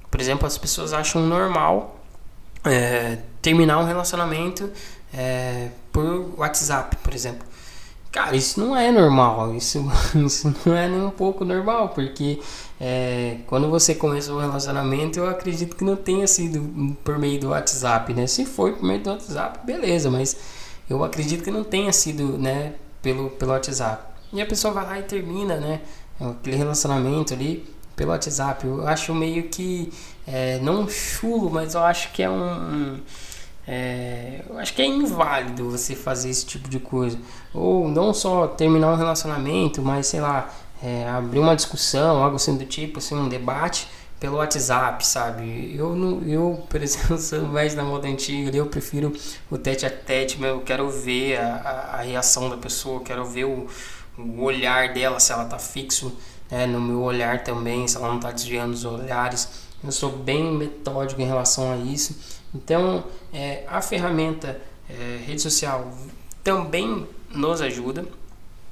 Por 0.10 0.22
exemplo, 0.22 0.48
as 0.48 0.58
pessoas 0.58 0.94
acham 0.94 1.22
normal 1.24 2.00
é, 2.64 3.18
terminar 3.42 3.80
um 3.80 3.84
relacionamento 3.84 4.72
é, 5.14 5.72
por 5.92 6.34
WhatsApp, 6.38 6.96
por 7.04 7.14
exemplo. 7.14 7.46
Cara, 8.14 8.34
isso 8.34 8.62
não 8.62 8.78
é 8.78 8.90
normal, 8.94 9.54
isso, 9.54 9.86
isso 10.26 10.56
não 10.66 10.74
é 10.74 10.88
nem 10.88 11.02
um 11.02 11.12
pouco 11.12 11.44
normal, 11.44 11.90
porque 11.90 12.40
é, 12.80 13.40
quando 13.46 13.70
você 13.70 13.94
começou 13.94 14.38
o 14.38 14.40
relacionamento, 14.40 15.20
eu 15.20 15.28
acredito 15.28 15.76
que 15.76 15.84
não 15.84 15.98
tenha 15.98 16.28
sido 16.28 16.96
por 17.04 17.20
meio 17.20 17.42
do 17.42 17.50
WhatsApp, 17.50 18.14
né? 18.14 18.26
Se 18.26 18.46
foi 18.46 18.72
por 18.72 18.86
meio 18.86 19.02
do 19.02 19.10
WhatsApp, 19.10 19.66
beleza, 19.66 20.10
mas 20.10 20.61
eu 20.90 21.04
acredito 21.04 21.44
que 21.44 21.52
não 21.52 21.64
tenha 21.64 21.92
sido, 21.92 22.38
né, 22.38 22.74
pelo, 23.02 23.30
pelo 23.32 23.52
WhatsApp. 23.52 24.04
E 24.34 24.42
a 24.42 24.46
pessoa 24.46 24.74
vai 24.74 24.86
lá 24.86 25.00
e 25.00 25.04
termina, 25.04 25.58
né, 25.58 25.82
aquele 26.20 26.56
relacionamento 26.56 27.34
ali 27.34 27.66
pelo 27.96 28.12
WhatsApp. 28.12 28.66
Eu 28.66 28.88
acho 28.88 29.14
meio 29.14 29.44
que, 29.44 29.92
é, 30.28 30.60
não 30.60 30.88
chulo, 30.88 31.50
mas 31.50 31.74
eu 31.74 31.84
acho 31.84 32.12
que 32.12 32.24
é 32.24 32.30
um, 32.30 33.00
é, 33.68 34.42
eu 34.50 34.58
acho 34.58 34.74
que 34.74 34.82
é 34.82 34.86
inválido 34.86 35.70
você 35.70 35.96
fazer 35.96 36.30
esse 36.30 36.46
tipo 36.46 36.68
de 36.70 36.80
coisa. 36.80 37.18
Ou 37.54 37.88
não 37.88 38.14
só 38.14 38.48
terminar 38.48 38.92
um 38.92 38.96
relacionamento, 38.96 39.82
mas 39.82 40.08
sei 40.08 40.20
lá, 40.20 40.50
é, 40.84 41.08
abrir 41.08 41.40
uma 41.40 41.56
discussão, 41.56 42.24
algo 42.24 42.36
assim 42.36 42.58
do 42.58 42.66
tipo, 42.66 43.00
assim, 43.00 43.16
um 43.16 43.30
debate 43.30 43.88
pelo 44.22 44.38
WhatsApp, 44.38 45.06
sabe? 45.06 45.76
Eu, 45.76 45.96
não, 45.96 46.22
eu 46.22 46.64
por 46.70 46.82
exemplo, 46.82 47.18
sou 47.20 47.42
mais 47.42 47.74
da 47.74 47.84
moda 47.84 48.08
antiga, 48.08 48.56
eu 48.56 48.68
prefiro 48.68 49.12
o 49.50 49.58
tete 49.58 49.84
a 49.84 49.90
tete, 49.90 50.42
eu 50.42 50.62
quero 50.62 50.88
ver 50.92 51.38
a, 51.38 51.56
a, 51.56 51.96
a 51.96 52.02
reação 52.04 52.48
da 52.48 52.56
pessoa, 52.56 53.02
quero 53.02 53.26
ver 53.26 53.46
o, 53.46 53.68
o 54.20 54.44
olhar 54.44 54.94
dela, 54.94 55.20
se 55.20 55.34
ela 55.34 55.46
tá 55.46 55.58
fixo 55.58 56.16
né, 56.52 56.68
no 56.68 56.80
meu 56.80 57.02
olhar 57.02 57.44
também, 57.44 57.88
se 57.88 57.98
ela 57.98 58.10
não 58.10 58.20
tá 58.20 58.32
desviando 58.32 58.74
os 58.74 58.86
olhares. 58.86 59.50
Eu 59.84 59.92
sou 59.92 60.12
bem 60.12 60.54
metódico 60.54 61.20
em 61.20 61.26
relação 61.26 61.74
a 61.74 61.78
isso. 61.78 62.16
Então, 62.54 63.04
é, 63.34 63.64
a 63.68 63.82
ferramenta 63.82 64.62
é, 64.88 65.20
rede 65.26 65.42
social 65.42 65.92
também 66.44 67.08
nos 67.32 67.60
ajuda. 67.60 68.06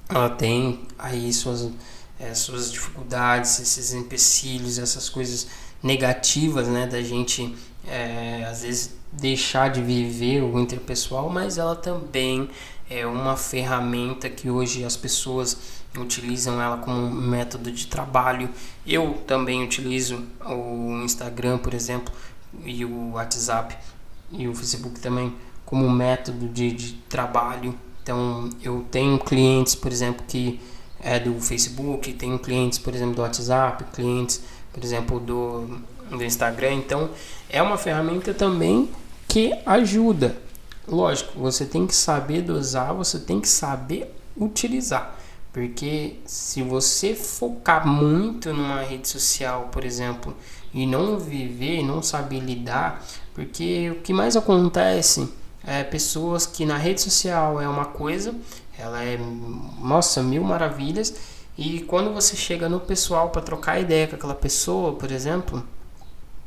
Ela 0.08 0.30
tem 0.30 0.82
aí 1.00 1.34
suas, 1.34 1.72
é, 2.20 2.34
suas 2.34 2.72
dificuldades, 2.72 3.60
esses 3.60 3.94
empecilhos, 3.94 4.78
essas 4.78 5.10
coisas 5.10 5.48
negativas, 5.82 6.68
né, 6.68 6.86
da 6.86 7.02
gente 7.02 7.56
é, 7.88 8.46
às 8.50 8.64
vezes 8.64 8.96
deixar 9.12 9.70
de 9.70 9.82
viver 9.82 10.44
o 10.44 10.60
interpessoal, 10.60 11.30
mas 11.30 11.58
ela 11.58 11.76
também 11.76 12.50
é 12.90 13.06
uma 13.06 13.38
ferramenta 13.38 14.30
que 14.30 14.50
hoje 14.50 14.84
as 14.84 14.98
pessoas 14.98 15.58
utilizam 15.98 16.62
ela 16.62 16.78
como 16.78 17.10
método 17.10 17.72
de 17.72 17.88
trabalho. 17.88 18.50
Eu 18.86 19.14
também 19.26 19.64
utilizo 19.64 20.24
o 20.46 21.02
Instagram, 21.04 21.58
por 21.58 21.74
exemplo, 21.74 22.14
e 22.64 22.84
o 22.86 23.12
WhatsApp 23.12 23.76
e 24.32 24.48
o 24.48 24.56
Facebook 24.56 25.00
também 25.00 25.36
como 25.66 25.90
método 25.90 26.48
de, 26.48 26.72
de 26.72 26.94
trabalho. 27.08 27.76
Então 28.02 28.50
eu 28.64 28.86
tenho 28.92 29.20
clientes, 29.20 29.76
por 29.76 29.92
exemplo, 29.92 30.26
que 30.28 30.60
é 31.02 31.20
do 31.20 31.40
Facebook, 31.40 32.14
tenho 32.14 32.38
clientes, 32.40 32.78
por 32.78 32.94
exemplo, 32.94 33.16
do 33.16 33.22
WhatsApp, 33.22 33.84
clientes, 33.94 34.42
por 34.74 34.84
exemplo, 34.84 35.20
do, 35.20 35.80
do 36.10 36.24
Instagram. 36.24 36.74
Então 36.74 37.10
é 37.50 37.62
uma 37.62 37.78
ferramenta 37.78 38.34
também 38.34 38.90
que 39.28 39.54
ajuda. 39.66 40.36
Lógico, 40.88 41.40
você 41.40 41.66
tem 41.66 41.86
que 41.86 41.96
saber 41.96 42.42
dosar, 42.42 42.94
você 42.94 43.20
tem 43.20 43.40
que 43.40 43.48
saber 43.48 44.14
utilizar. 44.36 45.18
Porque 45.54 46.18
se 46.26 46.62
você 46.62 47.16
focar 47.16 47.88
muito 47.88 48.54
numa 48.54 48.82
rede 48.82 49.08
social, 49.08 49.70
por 49.72 49.84
exemplo, 49.84 50.36
e 50.74 50.86
não 50.86 51.18
viver, 51.18 51.84
não 51.84 52.02
saber 52.02 52.40
lidar, 52.40 53.04
porque 53.34 53.90
o 53.92 53.96
que 54.02 54.14
mais 54.14 54.36
acontece 54.36 55.32
é 55.66 55.84
pessoas 55.84 56.46
que 56.46 56.66
na 56.66 56.78
rede 56.78 57.02
social 57.02 57.60
é 57.60 57.68
uma 57.68 57.86
coisa, 57.86 58.34
ela 58.80 59.04
é, 59.04 59.20
nossa, 59.82 60.24
mil 60.24 60.44
maravilhas, 60.44 61.14
e 61.58 61.82
quando 61.82 62.14
você 62.14 62.36
chega 62.36 62.70
no 62.70 62.80
pessoal 62.80 63.30
para 63.30 63.42
trocar 63.42 63.80
ideia 63.80 64.08
com 64.08 64.16
aquela 64.16 64.36
pessoa, 64.36 64.94
por 64.94 65.12
exemplo, 65.12 65.62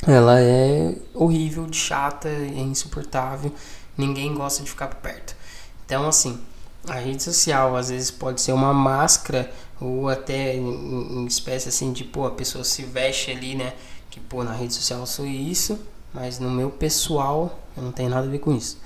ela 0.07 0.41
é 0.41 0.97
horrível, 1.15 1.67
de 1.67 1.77
chata, 1.77 2.29
é 2.29 2.61
insuportável, 2.61 3.53
ninguém 3.97 4.35
gosta 4.35 4.63
de 4.63 4.71
ficar 4.71 4.89
perto. 4.89 5.37
Então, 5.85 6.09
assim, 6.09 6.41
a 6.89 6.95
rede 6.95 7.23
social 7.23 7.77
às 7.77 7.91
vezes 7.91 8.11
pode 8.11 8.41
ser 8.41 8.53
uma 8.53 8.73
máscara 8.73 9.53
ou 9.81 10.09
até 10.09 10.57
em, 10.57 11.27
espécie 11.27 11.69
assim 11.69 11.93
de 11.93 12.05
pô, 12.05 12.27
a 12.27 12.31
pessoa 12.31 12.65
se 12.65 12.83
veste 12.83 13.31
ali, 13.31 13.55
né? 13.55 13.75
Que 14.11 14.19
pô, 14.19 14.43
na 14.43 14.53
rede 14.53 14.75
social 14.75 15.01
eu 15.01 15.07
sou 15.07 15.27
isso, 15.27 15.79
mas 16.13 16.39
no 16.39 16.51
meu 16.51 16.71
pessoal 16.71 17.59
eu 17.77 17.83
não 17.83 17.93
tenho 17.93 18.11
nada 18.11 18.27
a 18.27 18.31
ver 18.31 18.39
com 18.39 18.53
isso. 18.53 18.79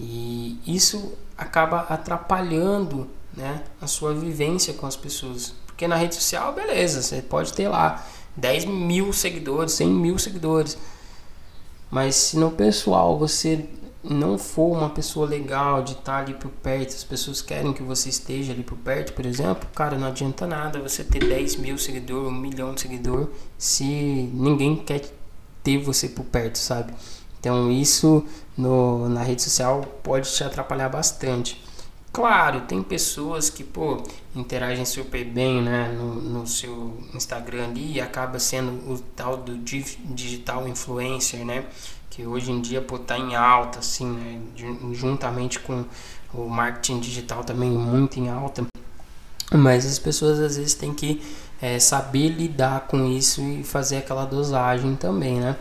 E 0.00 0.60
isso 0.66 1.12
acaba 1.36 1.80
atrapalhando, 1.80 3.08
né, 3.36 3.62
a 3.80 3.86
sua 3.86 4.14
vivência 4.14 4.74
com 4.74 4.86
as 4.86 4.96
pessoas. 4.96 5.54
Porque 5.66 5.86
na 5.86 5.96
rede 5.96 6.14
social, 6.14 6.52
beleza, 6.52 7.02
você 7.02 7.22
pode 7.22 7.52
ter 7.52 7.68
lá 7.68 8.04
10 8.36 8.64
mil 8.66 9.12
seguidores, 9.12 9.72
100 9.72 9.88
mil 9.88 10.18
seguidores. 10.18 10.78
Mas 11.90 12.14
se 12.16 12.36
no 12.36 12.50
pessoal 12.50 13.18
você 13.18 13.68
não 14.02 14.38
for 14.38 14.76
uma 14.76 14.90
pessoa 14.90 15.26
legal 15.26 15.82
de 15.82 15.92
estar 15.92 16.18
ali 16.18 16.34
por 16.34 16.50
perto, 16.50 16.94
as 16.94 17.04
pessoas 17.04 17.42
querem 17.42 17.72
que 17.72 17.82
você 17.82 18.08
esteja 18.08 18.52
ali 18.52 18.62
por 18.62 18.78
perto, 18.78 19.12
por 19.12 19.26
exemplo, 19.26 19.68
cara, 19.74 19.98
não 19.98 20.06
adianta 20.06 20.46
nada 20.46 20.80
você 20.80 21.02
ter 21.02 21.20
10 21.20 21.56
mil 21.56 21.76
seguidores, 21.76 22.28
um 22.28 22.34
milhão 22.34 22.74
de 22.74 22.82
seguidores, 22.82 23.28
se 23.56 23.84
ninguém 23.84 24.76
quer 24.76 25.02
ter 25.62 25.78
você 25.78 26.08
por 26.08 26.24
perto, 26.24 26.56
sabe? 26.56 26.92
Então 27.40 27.70
isso 27.70 28.24
no, 28.56 29.08
na 29.08 29.22
rede 29.22 29.42
social 29.42 29.82
pode 30.02 30.30
te 30.30 30.42
atrapalhar 30.42 30.88
bastante. 30.88 31.62
Claro, 32.12 32.62
tem 32.62 32.82
pessoas 32.82 33.50
que, 33.50 33.62
pô, 33.62 34.02
interagem 34.34 34.84
super 34.84 35.24
bem, 35.24 35.62
né, 35.62 35.94
no, 35.96 36.14
no 36.14 36.46
seu 36.46 36.98
Instagram 37.14 37.64
ali 37.64 37.92
e 37.92 38.00
acaba 38.00 38.38
sendo 38.38 38.72
o 38.90 38.98
tal 39.14 39.36
do 39.36 39.56
digital 39.58 40.66
influencer, 40.66 41.44
né? 41.44 41.64
que 42.18 42.26
hoje 42.26 42.50
em 42.50 42.60
dia 42.60 42.82
pô, 42.82 42.98
tá 42.98 43.16
em 43.16 43.36
alta, 43.36 43.78
assim, 43.78 44.04
né? 44.04 44.40
juntamente 44.92 45.60
com 45.60 45.84
o 46.34 46.48
marketing 46.48 46.98
digital 46.98 47.44
também 47.44 47.70
muito 47.70 48.18
em 48.18 48.28
alta. 48.28 48.66
Mas 49.52 49.86
as 49.86 50.00
pessoas 50.00 50.40
às 50.40 50.56
vezes 50.56 50.74
têm 50.74 50.92
que 50.92 51.22
é, 51.62 51.78
saber 51.78 52.30
lidar 52.30 52.88
com 52.88 53.06
isso 53.06 53.40
e 53.40 53.62
fazer 53.62 53.98
aquela 53.98 54.24
dosagem 54.24 54.96
também, 54.96 55.38
né? 55.38 55.56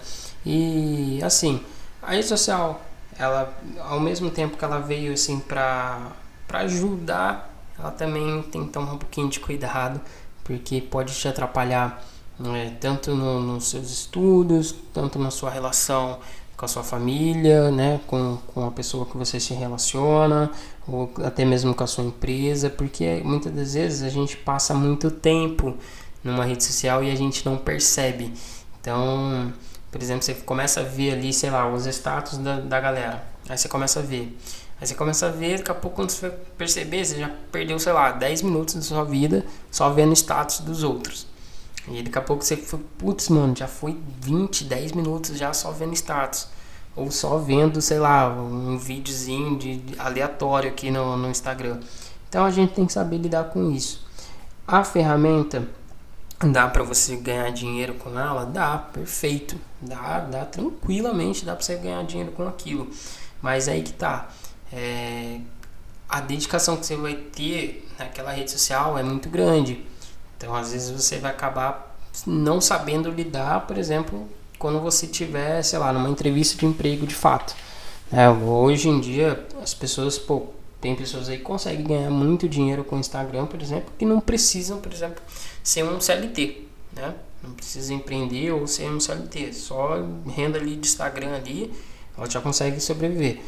E 0.49 1.19
assim, 1.21 1.59
a 2.01 2.11
rede 2.11 2.25
social, 2.25 2.81
ela 3.19 3.53
ao 3.81 3.99
mesmo 3.99 4.31
tempo 4.31 4.55
que 4.55 4.63
ela 4.63 4.79
veio 4.79 5.11
assim 5.11 5.41
para 5.41 6.13
para 6.47 6.59
ajudar, 6.59 7.53
ela 7.77 7.91
também 7.91 8.41
tem 8.43 8.65
que 8.65 8.71
tomar 8.71 8.93
um 8.93 8.97
pouquinho 8.97 9.27
de 9.27 9.41
cuidado, 9.41 9.99
porque 10.45 10.79
pode 10.79 11.13
te 11.13 11.27
atrapalhar 11.27 12.01
né, 12.39 12.77
tanto 12.79 13.13
no, 13.13 13.41
nos 13.41 13.69
seus 13.69 13.91
estudos, 13.91 14.73
tanto 14.93 15.19
na 15.19 15.29
sua 15.29 15.49
relação 15.49 16.19
com 16.55 16.63
a 16.63 16.67
sua 16.69 16.83
família, 16.83 17.69
né, 17.69 17.99
com, 18.07 18.37
com 18.47 18.65
a 18.65 18.71
pessoa 18.71 19.05
que 19.05 19.17
você 19.17 19.41
se 19.41 19.53
relaciona, 19.53 20.49
ou 20.87 21.11
até 21.25 21.43
mesmo 21.43 21.75
com 21.75 21.83
a 21.83 21.87
sua 21.87 22.05
empresa, 22.05 22.69
porque 22.69 23.21
muitas 23.25 23.51
das 23.51 23.73
vezes 23.73 24.01
a 24.01 24.09
gente 24.09 24.37
passa 24.37 24.73
muito 24.73 25.11
tempo 25.11 25.75
numa 26.23 26.45
rede 26.45 26.63
social 26.63 27.03
e 27.03 27.11
a 27.11 27.15
gente 27.15 27.45
não 27.45 27.57
percebe. 27.57 28.33
Então, 28.79 29.51
por 29.91 30.01
exemplo, 30.01 30.23
você 30.23 30.33
começa 30.33 30.81
a 30.81 30.83
ver 30.83 31.13
ali, 31.13 31.31
sei 31.33 31.49
lá, 31.49 31.71
os 31.71 31.85
status 31.85 32.37
da, 32.37 32.59
da 32.59 32.79
galera. 32.79 33.23
Aí 33.47 33.57
você 33.57 33.67
começa 33.69 33.99
a 33.99 34.03
ver. 34.03 34.37
Aí 34.79 34.85
você 34.85 34.93
começa 34.93 35.27
a 35.27 35.29
ver, 35.29 35.57
daqui 35.57 35.71
a 35.71 35.75
pouco 35.75 35.95
quando 35.95 36.11
você 36.11 36.29
perceber, 36.57 37.03
você 37.03 37.19
já 37.19 37.31
perdeu, 37.51 37.79
sei 37.79 37.93
lá, 37.93 38.11
10 38.11 38.43
minutos 38.43 38.75
da 38.75 38.81
sua 38.81 39.03
vida 39.03 39.45
só 39.71 39.89
vendo 39.89 40.13
status 40.13 40.59
dos 40.59 40.83
outros. 40.83 41.25
E 41.89 42.03
daqui 42.03 42.17
a 42.17 42.21
pouco 42.21 42.43
você 42.43 42.57
foi, 42.57 42.79
putz, 42.97 43.29
mano, 43.29 43.55
já 43.55 43.67
foi 43.67 43.97
20, 44.21 44.65
10 44.65 44.91
minutos 44.91 45.37
já 45.37 45.53
só 45.53 45.71
vendo 45.71 45.93
status. 45.93 46.47
Ou 46.95 47.09
só 47.09 47.37
vendo, 47.37 47.81
sei 47.81 47.99
lá, 47.99 48.27
um 48.29 48.77
videozinho 48.77 49.57
de, 49.57 49.77
de 49.77 49.99
aleatório 49.99 50.69
aqui 50.69 50.91
no, 50.91 51.15
no 51.15 51.29
Instagram. 51.29 51.79
Então 52.27 52.43
a 52.43 52.51
gente 52.51 52.73
tem 52.73 52.85
que 52.85 52.93
saber 52.93 53.17
lidar 53.17 53.45
com 53.45 53.71
isso. 53.71 54.05
A 54.67 54.83
ferramenta, 54.83 55.67
Dá 56.39 56.67
para 56.67 56.83
você 56.83 57.15
ganhar 57.15 57.49
dinheiro 57.51 57.95
com 57.95 58.11
ela? 58.17 58.45
Dá, 58.45 58.77
perfeito. 58.77 59.57
Dá, 59.81 60.19
dá 60.19 60.45
tranquilamente, 60.45 61.43
dá 61.43 61.55
para 61.55 61.63
você 61.63 61.75
ganhar 61.75 62.03
dinheiro 62.03 62.31
com 62.31 62.47
aquilo. 62.47 62.87
Mas 63.41 63.67
aí 63.67 63.81
que 63.81 63.93
tá. 63.93 64.29
É, 64.71 65.39
a 66.07 66.21
dedicação 66.21 66.77
que 66.77 66.85
você 66.85 66.95
vai 66.95 67.15
ter 67.15 67.87
naquela 67.97 68.31
rede 68.31 68.51
social 68.51 68.97
é 68.97 69.03
muito 69.03 69.29
grande. 69.29 69.83
Então, 70.37 70.53
às 70.53 70.71
vezes 70.71 70.91
você 70.91 71.17
vai 71.17 71.31
acabar 71.31 71.97
não 72.25 72.61
sabendo 72.61 73.09
lidar, 73.09 73.65
por 73.65 73.77
exemplo, 73.77 74.27
quando 74.59 74.79
você 74.79 75.07
tiver, 75.07 75.63
sei 75.63 75.79
lá, 75.79 75.91
numa 75.91 76.09
entrevista 76.09 76.57
de 76.57 76.65
emprego 76.67 77.07
de 77.07 77.15
fato. 77.15 77.55
É, 78.11 78.29
hoje 78.29 78.89
em 78.89 78.99
dia, 78.99 79.45
as 79.61 79.73
pessoas, 79.73 80.17
pô, 80.17 80.47
tem 80.79 80.95
pessoas 80.95 81.27
aí 81.27 81.37
que 81.37 81.43
conseguem 81.43 81.83
ganhar 81.83 82.09
muito 82.09 82.47
dinheiro 82.47 82.83
com 82.83 82.95
o 82.95 82.99
Instagram, 82.99 83.47
por 83.47 83.61
exemplo, 83.61 83.91
que 83.97 84.05
não 84.05 84.19
precisam, 84.19 84.79
por 84.79 84.93
exemplo, 84.93 85.21
ser 85.67 85.83
um 85.83 85.99
CLT, 85.99 86.65
né? 86.93 87.13
Não 87.43 87.51
precisa 87.51 87.93
empreender 87.93 88.51
ou 88.51 88.65
ser 88.65 88.89
um 88.89 89.01
CLT, 89.01 89.51
só 89.51 89.97
renda 90.25 90.57
ali 90.57 90.77
de 90.77 90.87
Instagram 90.87 91.35
ali, 91.35 91.73
ela 92.17 92.29
já 92.29 92.39
consegue 92.39 92.79
sobreviver. 92.79 93.41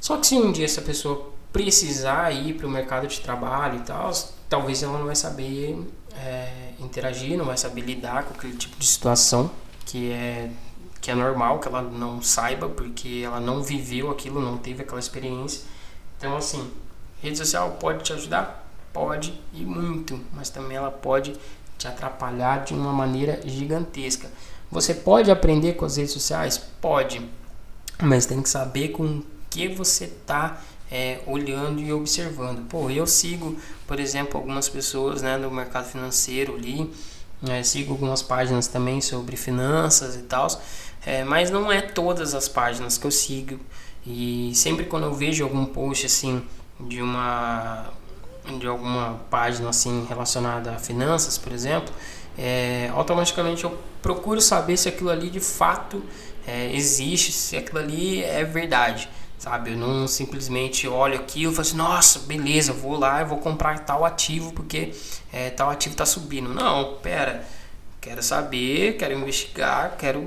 Só 0.00 0.16
que 0.16 0.28
se 0.28 0.36
um 0.36 0.52
dia 0.52 0.64
essa 0.64 0.80
pessoa 0.80 1.32
precisar 1.52 2.30
ir 2.30 2.54
para 2.54 2.68
o 2.68 2.70
mercado 2.70 3.08
de 3.08 3.20
trabalho 3.20 3.80
e 3.80 3.82
tal, 3.82 4.12
talvez 4.48 4.80
ela 4.84 4.96
não 4.96 5.06
vai 5.06 5.16
saber 5.16 5.76
é, 6.16 6.70
interagir, 6.78 7.36
não 7.36 7.46
vai 7.46 7.56
saber 7.56 7.80
lidar 7.80 8.22
com 8.26 8.34
aquele 8.34 8.56
tipo 8.56 8.76
de 8.78 8.86
situação 8.86 9.50
que 9.86 10.12
é 10.12 10.50
que 11.00 11.10
é 11.10 11.14
normal 11.16 11.58
que 11.58 11.68
ela 11.68 11.82
não 11.82 12.22
saiba 12.22 12.68
porque 12.68 13.22
ela 13.24 13.40
não 13.40 13.60
viveu 13.60 14.08
aquilo, 14.10 14.40
não 14.40 14.56
teve 14.56 14.82
aquela 14.82 15.00
experiência. 15.00 15.62
Então 16.16 16.36
assim, 16.36 16.70
rede 17.20 17.36
social 17.36 17.72
pode 17.80 18.04
te 18.04 18.12
ajudar 18.12 18.63
Pode 18.94 19.38
e 19.52 19.64
muito, 19.64 20.20
mas 20.32 20.48
também 20.48 20.76
ela 20.76 20.90
pode 20.90 21.34
te 21.76 21.88
atrapalhar 21.88 22.64
de 22.64 22.72
uma 22.72 22.92
maneira 22.92 23.40
gigantesca. 23.44 24.30
Você 24.70 24.94
pode 24.94 25.32
aprender 25.32 25.72
com 25.72 25.84
as 25.84 25.96
redes 25.96 26.12
sociais? 26.12 26.56
Pode, 26.80 27.28
mas 28.00 28.24
tem 28.24 28.40
que 28.40 28.48
saber 28.48 28.90
com 28.90 29.20
que 29.50 29.66
você 29.66 30.04
está 30.04 30.60
é, 30.92 31.20
olhando 31.26 31.80
e 31.80 31.92
observando. 31.92 32.68
Pô, 32.68 32.88
eu 32.88 33.04
sigo, 33.04 33.56
por 33.84 33.98
exemplo, 33.98 34.38
algumas 34.38 34.68
pessoas 34.68 35.22
né, 35.22 35.36
no 35.36 35.50
mercado 35.50 35.86
financeiro 35.86 36.54
ali, 36.54 36.88
é, 37.48 37.64
sigo 37.64 37.94
algumas 37.94 38.22
páginas 38.22 38.68
também 38.68 39.00
sobre 39.00 39.36
finanças 39.36 40.14
e 40.14 40.22
tal, 40.22 40.46
é, 41.04 41.24
mas 41.24 41.50
não 41.50 41.70
é 41.70 41.82
todas 41.82 42.32
as 42.32 42.48
páginas 42.48 42.96
que 42.96 43.06
eu 43.06 43.10
sigo. 43.10 43.58
E 44.06 44.52
sempre 44.54 44.84
quando 44.84 45.04
eu 45.04 45.14
vejo 45.14 45.42
algum 45.42 45.64
post 45.64 46.06
assim 46.06 46.42
de 46.78 47.02
uma 47.02 47.90
de 48.58 48.66
alguma 48.66 49.20
página 49.30 49.70
assim 49.70 50.06
relacionada 50.08 50.72
a 50.72 50.78
finanças, 50.78 51.38
por 51.38 51.52
exemplo, 51.52 51.92
é, 52.36 52.90
automaticamente 52.94 53.64
eu 53.64 53.78
procuro 54.02 54.40
saber 54.40 54.76
se 54.76 54.88
aquilo 54.88 55.10
ali 55.10 55.30
de 55.30 55.40
fato 55.40 56.02
é, 56.46 56.74
existe, 56.74 57.32
se 57.32 57.56
aquilo 57.56 57.78
ali 57.78 58.22
é 58.22 58.44
verdade, 58.44 59.08
sabe? 59.38 59.72
Eu 59.72 59.78
não 59.78 60.06
simplesmente 60.06 60.86
olho 60.86 61.16
aquilo 61.16 61.52
e 61.52 61.54
falo 61.54 61.66
assim, 61.66 61.76
nossa, 61.76 62.18
beleza, 62.20 62.72
vou 62.72 62.98
lá 62.98 63.22
e 63.22 63.24
vou 63.24 63.38
comprar 63.38 63.80
tal 63.80 64.04
ativo 64.04 64.52
porque 64.52 64.92
é, 65.32 65.50
tal 65.50 65.70
ativo 65.70 65.94
está 65.94 66.04
subindo. 66.04 66.48
Não, 66.48 66.96
pera, 67.02 67.46
quero 68.00 68.22
saber, 68.22 68.96
quero 68.96 69.14
investigar, 69.14 69.96
quero 69.96 70.22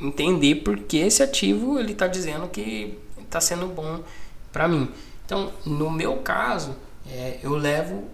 entender 0.00 0.56
por 0.56 0.78
que 0.78 0.98
esse 0.98 1.22
ativo 1.22 1.78
ele 1.78 1.92
está 1.92 2.06
dizendo 2.06 2.48
que 2.48 2.96
está 3.20 3.40
sendo 3.40 3.66
bom 3.66 4.00
para 4.52 4.68
mim. 4.68 4.88
Então, 5.24 5.52
no 5.66 5.90
meu 5.90 6.18
caso, 6.18 6.74
é, 7.10 7.38
eu 7.42 7.56
levo 7.56 8.04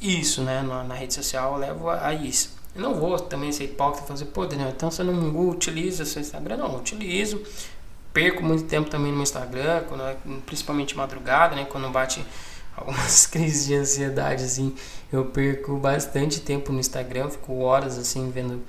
isso, 0.00 0.42
né? 0.42 0.62
Na, 0.62 0.84
na, 0.84 0.94
rede 0.94 1.14
social 1.14 1.54
eu 1.54 1.58
levo 1.58 1.88
a, 1.88 2.08
a 2.08 2.14
isso. 2.14 2.56
Eu 2.74 2.82
não 2.82 2.94
vou 2.94 3.18
também 3.18 3.52
ser 3.52 3.64
hipócrita 3.64 4.04
e 4.04 4.08
fazer, 4.08 4.24
pô, 4.26 4.46
Daniel, 4.46 4.70
então 4.70 4.90
você 4.90 5.02
não 5.02 5.48
utiliza 5.48 6.04
seu 6.04 6.20
Instagram? 6.20 6.56
Não, 6.56 6.76
utilizo. 6.76 7.42
Perco 8.12 8.42
muito 8.42 8.64
tempo 8.64 8.90
também 8.90 9.12
no 9.12 9.22
Instagram, 9.22 9.84
quando, 9.88 10.42
principalmente 10.44 10.96
madrugada, 10.96 11.54
né? 11.54 11.64
Quando 11.64 11.88
bate 11.90 12.24
algumas 12.76 13.26
crises 13.26 13.66
de 13.66 13.74
ansiedade, 13.74 14.44
assim, 14.44 14.74
eu 15.12 15.26
perco 15.26 15.76
bastante 15.76 16.40
tempo 16.40 16.72
no 16.72 16.80
Instagram, 16.80 17.28
fico 17.28 17.58
horas, 17.60 17.98
assim, 17.98 18.30
vendo, 18.30 18.62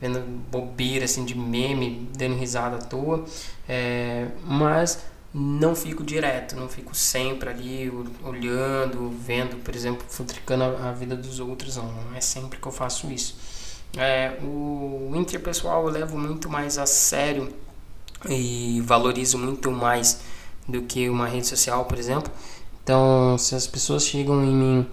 vendo 0.00 0.20
bobeira, 0.50 1.04
assim, 1.04 1.24
de 1.24 1.36
meme, 1.36 2.08
dando 2.16 2.36
risada 2.36 2.76
à 2.76 2.80
toa. 2.80 3.24
É, 3.68 4.28
mas 4.44 5.04
não 5.32 5.76
fico 5.76 6.02
direto, 6.02 6.56
não 6.56 6.68
fico 6.68 6.94
sempre 6.94 7.50
ali 7.50 7.92
olhando, 8.24 9.10
vendo, 9.10 9.56
por 9.62 9.74
exemplo, 9.74 10.04
futricando 10.08 10.64
a, 10.64 10.92
vida 10.92 11.14
dos 11.16 11.38
outros, 11.38 11.76
não, 11.76 11.92
não 11.92 12.14
é 12.14 12.20
sempre 12.20 12.58
que 12.58 12.66
eu 12.66 12.72
faço 12.72 13.10
isso. 13.10 13.36
É, 13.96 14.38
o 14.42 15.12
interpessoal 15.14 15.86
eu 15.86 15.92
levo 15.92 16.18
muito 16.18 16.48
mais 16.48 16.78
a 16.78 16.86
sério 16.86 17.52
e 18.28 18.80
valorizo 18.84 19.38
muito 19.38 19.70
mais 19.70 20.20
do 20.66 20.82
que 20.82 21.08
uma 21.08 21.26
rede 21.26 21.46
social, 21.46 21.84
por 21.84 21.98
exemplo. 21.98 22.32
Então, 22.82 23.36
se 23.38 23.54
as 23.54 23.66
pessoas 23.66 24.04
chegam 24.04 24.42
em 24.42 24.54
mim 24.54 24.86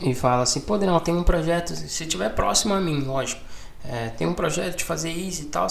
e 0.00 0.14
falam 0.14 0.42
assim, 0.42 0.60
pô, 0.60 0.78
Daniel, 0.78 1.00
tem 1.00 1.14
um 1.14 1.22
projeto, 1.22 1.74
se 1.74 2.04
estiver 2.04 2.30
próximo 2.30 2.72
a 2.74 2.80
mim, 2.80 3.00
lógico, 3.00 3.42
é, 3.84 4.08
tem 4.10 4.26
um 4.26 4.34
projeto 4.34 4.76
de 4.78 4.84
fazer 4.84 5.10
isso 5.10 5.42
e 5.42 5.46
tal, 5.46 5.66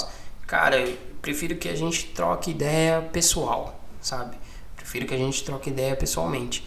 cara, 0.45 0.79
eu 0.79 0.95
prefiro 1.21 1.55
que 1.55 1.67
a 1.67 1.75
gente 1.75 2.05
troque 2.07 2.51
ideia 2.51 3.01
pessoal 3.01 3.82
sabe? 4.03 4.37
Prefiro 4.75 5.07
que 5.07 5.13
a 5.13 5.17
gente 5.17 5.43
troque 5.43 5.69
ideia 5.69 5.95
pessoalmente. 5.95 6.63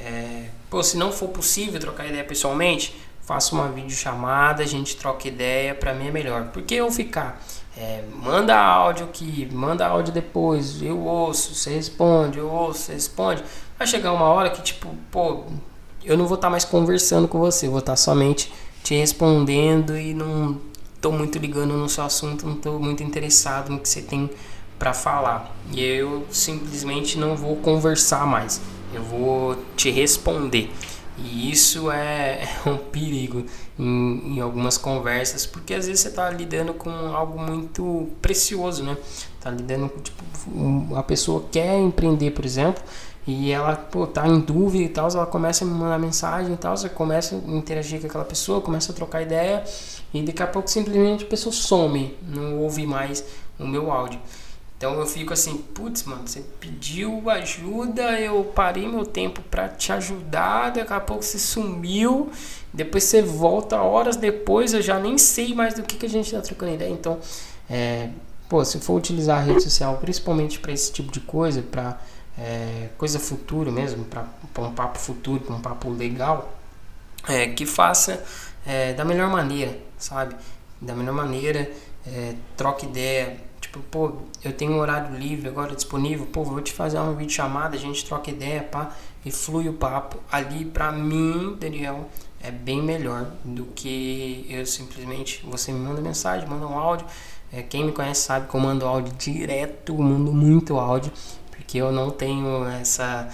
É, 0.00 0.46
pô, 0.70 0.82
se 0.82 0.96
não 0.96 1.12
for 1.12 1.28
possível 1.28 1.78
trocar 1.78 2.06
ideia 2.06 2.24
pessoalmente, 2.24 2.96
faça 3.22 3.54
uma 3.54 3.68
videochamada, 3.68 4.62
a 4.62 4.66
gente 4.66 4.96
troca 4.96 5.28
ideia, 5.28 5.74
pra 5.74 5.92
mim 5.92 6.08
é 6.08 6.10
melhor. 6.10 6.48
Porque 6.52 6.74
eu 6.74 6.90
ficar, 6.90 7.40
é, 7.76 8.02
manda 8.22 8.56
áudio 8.56 9.04
aqui, 9.04 9.46
manda 9.52 9.86
áudio 9.86 10.12
depois, 10.12 10.80
eu 10.82 10.98
ouço, 10.98 11.54
você 11.54 11.70
responde, 11.70 12.38
eu 12.38 12.48
ouço, 12.48 12.80
você 12.80 12.94
responde. 12.94 13.44
Vai 13.78 13.86
chegar 13.86 14.12
uma 14.12 14.24
hora 14.24 14.50
que, 14.50 14.62
tipo, 14.62 14.88
pô, 15.10 15.44
eu 16.02 16.16
não 16.16 16.26
vou 16.26 16.36
estar 16.36 16.46
tá 16.46 16.50
mais 16.50 16.64
conversando 16.64 17.28
com 17.28 17.38
você, 17.38 17.68
vou 17.68 17.80
estar 17.80 17.92
tá 17.92 17.96
somente 17.96 18.50
te 18.82 18.94
respondendo 18.94 19.96
e 19.96 20.14
não 20.14 20.58
tô 21.00 21.12
muito 21.12 21.38
ligando 21.38 21.74
no 21.74 21.88
seu 21.88 22.04
assunto, 22.04 22.46
não 22.46 22.56
tô 22.56 22.78
muito 22.78 23.02
interessado 23.02 23.70
no 23.70 23.78
que 23.78 23.88
você 23.88 24.00
tem 24.00 24.30
para 24.78 24.94
falar. 24.94 25.54
E 25.72 25.82
eu 25.82 26.26
simplesmente 26.30 27.18
não 27.18 27.36
vou 27.36 27.56
conversar 27.56 28.26
mais. 28.26 28.60
Eu 28.92 29.02
vou 29.02 29.56
te 29.76 29.90
responder. 29.90 30.70
E 31.18 31.50
isso 31.50 31.90
é, 31.90 32.48
um 32.64 32.76
perigo 32.76 33.44
em, 33.78 34.36
em, 34.36 34.40
algumas 34.40 34.78
conversas, 34.78 35.44
porque 35.44 35.74
às 35.74 35.86
vezes 35.86 36.02
você 36.02 36.08
está 36.08 36.30
lidando 36.30 36.72
com 36.72 36.90
algo 36.90 37.40
muito 37.40 38.08
precioso, 38.22 38.84
né? 38.84 38.96
Tá 39.40 39.50
lidando 39.50 39.88
com, 39.88 40.00
tipo, 40.00 40.96
a 40.96 41.02
pessoa 41.02 41.44
quer 41.50 41.76
empreender, 41.76 42.30
por 42.30 42.44
exemplo, 42.44 42.82
e 43.26 43.50
ela, 43.50 43.76
pô, 43.76 44.06
tá 44.06 44.26
em 44.26 44.40
dúvida 44.40 44.84
e 44.84 44.88
tal, 44.88 45.08
ela 45.10 45.26
começa 45.26 45.64
a 45.64 45.68
me 45.68 45.74
mandar 45.74 45.98
mensagem 45.98 46.54
e 46.54 46.56
tal, 46.56 46.76
você 46.76 46.88
começa 46.88 47.34
a 47.34 47.50
interagir 47.50 48.00
com 48.00 48.06
aquela 48.06 48.24
pessoa, 48.24 48.60
começa 48.60 48.92
a 48.92 48.94
trocar 48.94 49.20
ideia, 49.20 49.64
e 50.14 50.22
daqui 50.22 50.42
a 50.42 50.46
pouco 50.46 50.70
simplesmente 50.70 51.24
a 51.24 51.26
pessoa 51.26 51.52
some, 51.52 52.16
não 52.26 52.58
ouve 52.58 52.86
mais 52.86 53.24
o 53.58 53.66
meu 53.66 53.90
áudio. 53.90 54.20
Então 54.78 54.94
eu 54.94 55.06
fico 55.06 55.32
assim, 55.32 55.56
putz, 55.58 56.04
mano, 56.04 56.22
você 56.24 56.40
pediu 56.60 57.28
ajuda, 57.28 58.20
eu 58.20 58.44
parei 58.44 58.86
meu 58.86 59.04
tempo 59.04 59.42
para 59.42 59.68
te 59.68 59.92
ajudar, 59.92 60.70
daqui 60.70 60.92
a 60.92 61.00
pouco 61.00 61.24
você 61.24 61.36
sumiu, 61.36 62.30
depois 62.72 63.02
você 63.02 63.20
volta 63.20 63.82
horas 63.82 64.14
depois, 64.14 64.72
eu 64.72 64.80
já 64.80 64.96
nem 65.00 65.18
sei 65.18 65.52
mais 65.52 65.74
do 65.74 65.82
que, 65.82 65.96
que 65.96 66.06
a 66.06 66.08
gente 66.08 66.30
tá 66.30 66.40
trocando 66.40 66.74
ideia. 66.74 66.90
Então, 66.90 67.18
é, 67.68 68.10
pô, 68.48 68.64
se 68.64 68.78
for 68.78 68.94
utilizar 68.94 69.38
a 69.38 69.42
rede 69.42 69.64
social 69.64 69.96
principalmente 69.96 70.60
para 70.60 70.70
esse 70.70 70.92
tipo 70.92 71.10
de 71.10 71.18
coisa, 71.18 71.60
para 71.60 72.00
é, 72.38 72.90
coisa 72.96 73.18
futuro 73.18 73.72
mesmo, 73.72 74.04
para 74.04 74.28
um 74.58 74.72
papo 74.72 74.96
futuro, 75.00 75.40
para 75.40 75.56
um 75.56 75.60
papo 75.60 75.90
legal, 75.90 76.56
é, 77.26 77.48
que 77.48 77.66
faça 77.66 78.22
é, 78.64 78.92
da 78.92 79.04
melhor 79.04 79.28
maneira, 79.28 79.76
sabe? 79.98 80.36
Da 80.80 80.94
melhor 80.94 81.14
maneira, 81.14 81.68
é, 82.06 82.34
troque 82.56 82.86
ideia 82.86 83.47
Tipo, 83.68 83.80
pô, 83.90 84.12
eu 84.42 84.52
tenho 84.54 84.72
um 84.72 84.78
horário 84.78 85.14
livre 85.14 85.46
agora 85.46 85.74
disponível, 85.74 86.24
pô, 86.24 86.42
vou 86.42 86.60
te 86.62 86.72
fazer 86.72 86.98
uma 86.98 87.12
videochamada, 87.12 87.76
a 87.76 87.78
gente 87.78 88.02
troca 88.02 88.30
ideia, 88.30 88.62
pá, 88.62 88.92
e 89.26 89.30
flui 89.30 89.68
o 89.68 89.74
papo. 89.74 90.18
Ali, 90.32 90.64
pra 90.64 90.90
mim, 90.90 91.54
Daniel, 91.60 92.08
é 92.40 92.50
bem 92.50 92.82
melhor 92.82 93.30
do 93.44 93.66
que 93.66 94.46
eu 94.48 94.64
simplesmente, 94.64 95.44
você 95.44 95.70
me 95.70 95.80
manda 95.80 96.00
mensagem, 96.00 96.48
manda 96.48 96.66
um 96.66 96.78
áudio. 96.78 97.06
É, 97.52 97.62
quem 97.62 97.84
me 97.84 97.92
conhece 97.92 98.22
sabe 98.22 98.48
que 98.48 98.54
eu 98.54 98.60
mando 98.60 98.86
áudio 98.86 99.12
direto, 99.18 99.94
mando 99.94 100.32
muito 100.32 100.78
áudio, 100.78 101.12
porque 101.50 101.76
eu 101.76 101.92
não 101.92 102.10
tenho 102.10 102.64
essa, 102.66 103.28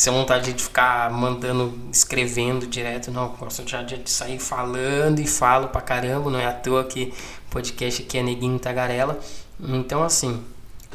essa, 0.00 0.10
essa 0.10 0.10
vontade 0.10 0.52
de 0.54 0.62
ficar 0.62 1.10
mandando, 1.10 1.78
escrevendo 1.92 2.66
direto, 2.66 3.10
não. 3.10 3.28
Gosto 3.36 3.68
já 3.68 3.82
de 3.82 4.08
sair 4.10 4.38
falando 4.38 5.18
e 5.18 5.26
falo 5.26 5.68
pra 5.68 5.82
caramba, 5.82 6.30
não 6.30 6.38
é 6.38 6.46
à 6.46 6.52
toa 6.52 6.84
que 6.84 7.12
podcast 7.50 8.02
aqui 8.02 8.16
é 8.16 8.22
Neguinho 8.22 8.58
Tagarela. 8.58 9.20
Então, 9.60 10.02
assim, 10.02 10.42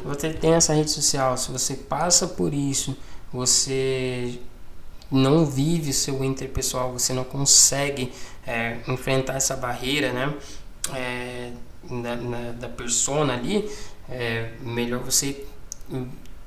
você 0.04 0.30
tem 0.32 0.54
essa 0.54 0.74
rede 0.74 0.90
social, 0.90 1.36
se 1.36 1.52
você 1.52 1.74
passa 1.74 2.26
por 2.26 2.52
isso, 2.52 2.96
você 3.32 4.40
não 5.10 5.46
vive 5.46 5.90
o 5.90 5.94
seu 5.94 6.24
interpessoal, 6.24 6.92
você 6.92 7.12
não 7.12 7.22
consegue 7.22 8.12
é, 8.44 8.78
enfrentar 8.88 9.34
essa 9.34 9.54
barreira, 9.54 10.12
né? 10.12 10.34
É, 10.92 11.52
na, 11.88 12.16
na, 12.16 12.52
da 12.52 12.68
persona 12.68 13.34
ali, 13.34 13.70
é 14.08 14.50
melhor 14.60 15.00
você 15.00 15.44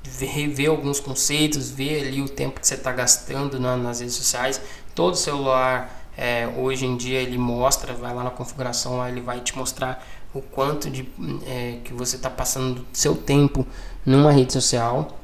rever 0.04 0.70
alguns 0.70 1.00
conceitos, 1.00 1.70
ver 1.70 2.06
ali 2.06 2.22
o 2.22 2.28
tempo 2.28 2.60
que 2.60 2.66
você 2.66 2.74
está 2.74 2.92
gastando 2.92 3.60
na, 3.60 3.76
nas 3.76 4.00
redes 4.00 4.14
sociais. 4.14 4.60
Todo 4.94 5.16
celular 5.16 6.00
é, 6.16 6.48
hoje 6.56 6.86
em 6.86 6.96
dia 6.96 7.20
ele 7.20 7.38
mostra, 7.38 7.92
vai 7.94 8.14
lá 8.14 8.24
na 8.24 8.30
configuração, 8.30 8.98
lá 8.98 9.08
ele 9.08 9.20
vai 9.20 9.40
te 9.40 9.56
mostrar 9.56 10.06
o 10.34 10.40
quanto 10.40 10.88
de 10.90 11.08
é, 11.46 11.78
que 11.84 11.92
você 11.92 12.16
está 12.16 12.30
passando 12.30 12.86
seu 12.92 13.16
tempo 13.16 13.66
numa 14.04 14.30
rede 14.32 14.52
social. 14.52 15.18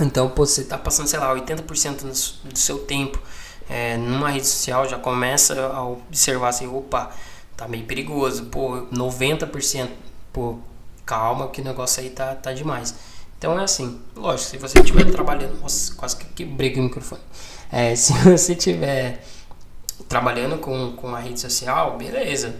Então, 0.00 0.32
você 0.34 0.60
está 0.60 0.78
passando, 0.78 1.08
sei 1.08 1.18
lá, 1.18 1.34
80% 1.34 1.96
do, 2.02 2.50
do 2.50 2.58
seu 2.58 2.78
tempo 2.78 3.20
é, 3.68 3.96
numa 3.96 4.30
rede 4.30 4.46
social, 4.46 4.88
já 4.88 4.96
começa 4.96 5.60
a 5.66 5.82
observar 5.82 6.48
assim, 6.48 6.66
opa, 6.66 7.10
tá 7.56 7.66
meio 7.68 7.84
perigoso. 7.84 8.44
Pô, 8.44 8.86
90%, 8.92 9.88
pô, 10.32 10.58
calma 11.04 11.48
que 11.48 11.60
o 11.60 11.64
negócio 11.64 12.02
aí 12.02 12.10
tá, 12.10 12.34
tá 12.34 12.52
demais. 12.52 12.94
Então 13.38 13.58
é 13.58 13.62
assim, 13.62 14.00
lógico, 14.16 14.50
se 14.50 14.56
você 14.58 14.80
estiver 14.80 15.04
trabalhando, 15.12 15.60
nossa, 15.60 15.94
quase 15.94 16.16
que 16.16 16.24
quebrei 16.26 16.74
o 16.74 16.82
microfone. 16.82 17.22
É, 17.70 17.94
se 17.96 18.12
você 18.12 18.52
estiver 18.52 19.24
trabalhando 20.08 20.58
com, 20.58 20.92
com 20.96 21.14
a 21.14 21.20
rede 21.20 21.40
social, 21.40 21.96
beleza. 21.96 22.56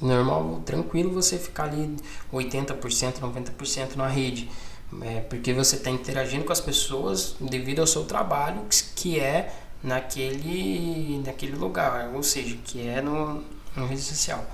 Normal, 0.00 0.62
tranquilo 0.64 1.12
você 1.12 1.38
ficar 1.38 1.64
ali 1.64 1.96
80%, 2.32 3.20
90% 3.20 3.96
na 3.96 4.08
rede. 4.08 4.50
É, 5.02 5.20
porque 5.20 5.52
você 5.52 5.76
está 5.76 5.90
interagindo 5.90 6.44
com 6.44 6.52
as 6.52 6.60
pessoas 6.60 7.36
devido 7.40 7.80
ao 7.80 7.86
seu 7.86 8.04
trabalho, 8.04 8.62
que 8.96 9.20
é 9.20 9.54
naquele, 9.82 11.22
naquele 11.24 11.56
lugar, 11.56 12.10
ou 12.14 12.22
seja, 12.22 12.56
que 12.64 12.86
é 12.86 13.00
no, 13.00 13.42
no 13.76 13.86
rede 13.86 14.02
social. 14.02 14.44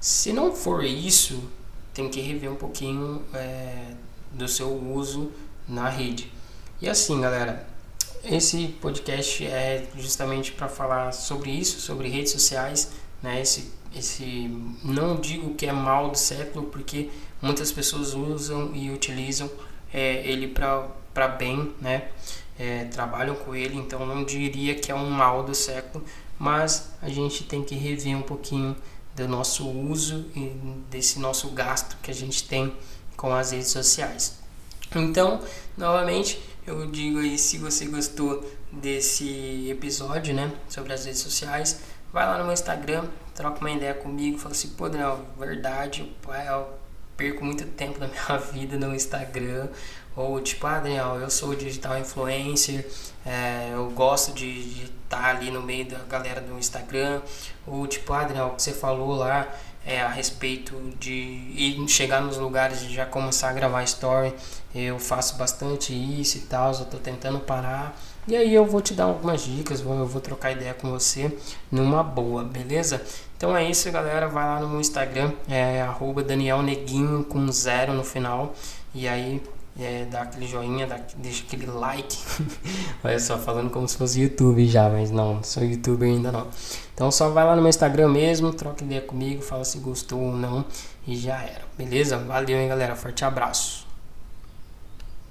Se 0.00 0.32
não 0.32 0.52
for 0.52 0.84
isso, 0.84 1.42
tem 1.94 2.08
que 2.08 2.20
rever 2.20 2.50
um 2.50 2.56
pouquinho 2.56 3.22
é, 3.34 3.94
do 4.34 4.48
seu 4.48 4.72
uso 4.72 5.30
na 5.68 5.88
rede. 5.88 6.32
E 6.80 6.88
assim, 6.88 7.20
galera, 7.20 7.66
esse 8.24 8.68
podcast 8.80 9.44
é 9.44 9.86
justamente 9.96 10.52
para 10.52 10.68
falar 10.68 11.12
sobre 11.12 11.50
isso, 11.50 11.80
sobre 11.80 12.08
redes 12.08 12.32
sociais, 12.32 12.92
né? 13.22 13.40
Esse, 13.40 13.72
esse 13.96 14.48
não 14.82 15.16
digo 15.16 15.54
que 15.54 15.66
é 15.66 15.72
mal 15.72 16.10
do 16.10 16.18
século, 16.18 16.66
porque 16.66 17.10
muitas 17.40 17.72
pessoas 17.72 18.14
usam 18.14 18.74
e 18.74 18.90
utilizam 18.90 19.50
é, 19.92 20.26
ele 20.26 20.48
para 20.48 21.28
bem, 21.28 21.72
né? 21.80 22.08
É, 22.58 22.84
trabalham 22.84 23.34
com 23.34 23.54
ele, 23.54 23.76
então 23.76 24.06
não 24.06 24.24
diria 24.24 24.74
que 24.74 24.92
é 24.92 24.94
um 24.94 25.10
mal 25.10 25.42
do 25.42 25.54
século, 25.54 26.04
mas 26.38 26.92
a 27.00 27.08
gente 27.08 27.44
tem 27.44 27.64
que 27.64 27.74
rever 27.74 28.16
um 28.16 28.22
pouquinho 28.22 28.76
do 29.16 29.26
nosso 29.26 29.68
uso 29.68 30.26
e 30.34 30.52
desse 30.90 31.18
nosso 31.18 31.48
gasto 31.50 31.96
que 32.02 32.10
a 32.10 32.14
gente 32.14 32.44
tem 32.44 32.72
com 33.22 33.32
as 33.32 33.52
redes 33.52 33.68
sociais. 33.68 34.36
Então, 34.92 35.40
novamente, 35.78 36.42
eu 36.66 36.84
digo 36.90 37.20
aí, 37.20 37.38
se 37.38 37.56
você 37.56 37.86
gostou 37.86 38.44
desse 38.72 39.70
episódio, 39.70 40.34
né, 40.34 40.50
sobre 40.68 40.92
as 40.92 41.04
redes 41.04 41.20
sociais, 41.20 41.82
vai 42.12 42.26
lá 42.26 42.36
no 42.36 42.44
meu 42.44 42.52
Instagram, 42.52 43.04
troca 43.32 43.60
uma 43.60 43.70
ideia 43.70 43.94
comigo, 43.94 44.38
fala 44.38 44.52
assim, 44.52 44.70
pô, 44.70 44.88
Daniel, 44.88 45.20
verdade, 45.38 46.12
eu 46.48 46.68
perco 47.16 47.44
muito 47.44 47.64
tempo 47.64 48.00
da 48.00 48.08
minha 48.10 48.38
vida 48.38 48.76
no 48.76 48.92
Instagram, 48.92 49.68
ou 50.16 50.40
tipo, 50.40 50.66
ah, 50.66 50.80
Daniel, 50.80 51.20
eu 51.20 51.30
sou 51.30 51.54
digital 51.54 51.96
influencer, 51.96 52.84
é, 53.24 53.70
eu 53.72 53.88
gosto 53.90 54.32
de 54.32 54.82
estar 54.82 55.22
tá 55.22 55.26
ali 55.28 55.48
no 55.52 55.62
meio 55.62 55.88
da 55.88 55.98
galera 55.98 56.40
do 56.40 56.58
Instagram, 56.58 57.22
ou 57.68 57.86
tipo, 57.86 58.12
ah, 58.12 58.24
Daniel, 58.24 58.48
o 58.48 58.56
que 58.56 58.62
você 58.62 58.72
falou 58.72 59.14
lá, 59.14 59.46
é, 59.84 60.00
a 60.00 60.08
respeito 60.08 60.74
de 60.98 61.12
ir 61.12 61.88
chegar 61.88 62.20
nos 62.20 62.38
lugares 62.38 62.82
e 62.82 62.92
já 62.92 63.04
começar 63.04 63.50
a 63.50 63.52
gravar 63.52 63.82
story. 63.84 64.32
Eu 64.74 64.98
faço 64.98 65.36
bastante 65.36 65.92
isso 65.92 66.38
e 66.38 66.40
tal, 66.42 66.72
eu 66.72 66.84
tô 66.84 66.98
tentando 66.98 67.40
parar. 67.40 67.96
E 68.26 68.36
aí 68.36 68.54
eu 68.54 68.64
vou 68.64 68.80
te 68.80 68.94
dar 68.94 69.04
algumas 69.04 69.44
dicas, 69.44 69.80
eu 69.80 70.06
vou 70.06 70.20
trocar 70.20 70.52
ideia 70.52 70.72
com 70.74 70.90
você 70.90 71.36
numa 71.70 72.04
boa, 72.04 72.44
beleza? 72.44 73.02
Então 73.36 73.56
é 73.56 73.68
isso, 73.68 73.90
galera. 73.90 74.28
Vai 74.28 74.44
lá 74.44 74.60
no 74.60 74.68
meu 74.68 74.80
Instagram, 74.80 75.32
é 75.48 75.82
arroba 75.82 76.22
Daniel 76.22 76.62
Neguinho 76.62 77.24
com 77.24 77.50
zero 77.50 77.92
no 77.92 78.04
final. 78.04 78.54
E 78.94 79.08
aí 79.08 79.42
é, 79.78 80.04
dá 80.10 80.22
aquele 80.22 80.46
joinha, 80.46 80.86
dá, 80.86 80.98
deixa 81.16 81.44
aquele 81.44 81.66
like. 81.66 82.16
Olha 83.02 83.18
só, 83.18 83.38
falando 83.38 83.70
como 83.70 83.88
se 83.88 83.96
fosse 83.96 84.20
YouTube 84.20 84.66
já, 84.66 84.88
mas 84.88 85.10
não, 85.10 85.42
sou 85.42 85.62
youtuber 85.62 86.08
ainda 86.08 86.30
não. 86.30 86.46
Então 86.94 87.10
só 87.10 87.30
vai 87.30 87.44
lá 87.44 87.56
no 87.56 87.62
meu 87.62 87.70
Instagram 87.70 88.08
mesmo, 88.08 88.52
troca 88.52 88.84
ideia 88.84 89.00
comigo, 89.00 89.42
fala 89.42 89.64
se 89.64 89.78
gostou 89.78 90.20
ou 90.20 90.32
não 90.32 90.64
e 91.06 91.16
já 91.16 91.42
era. 91.42 91.62
Beleza? 91.76 92.18
Valeu, 92.18 92.58
hein, 92.58 92.68
galera. 92.68 92.94
Forte 92.94 93.24
abraço. 93.24 93.91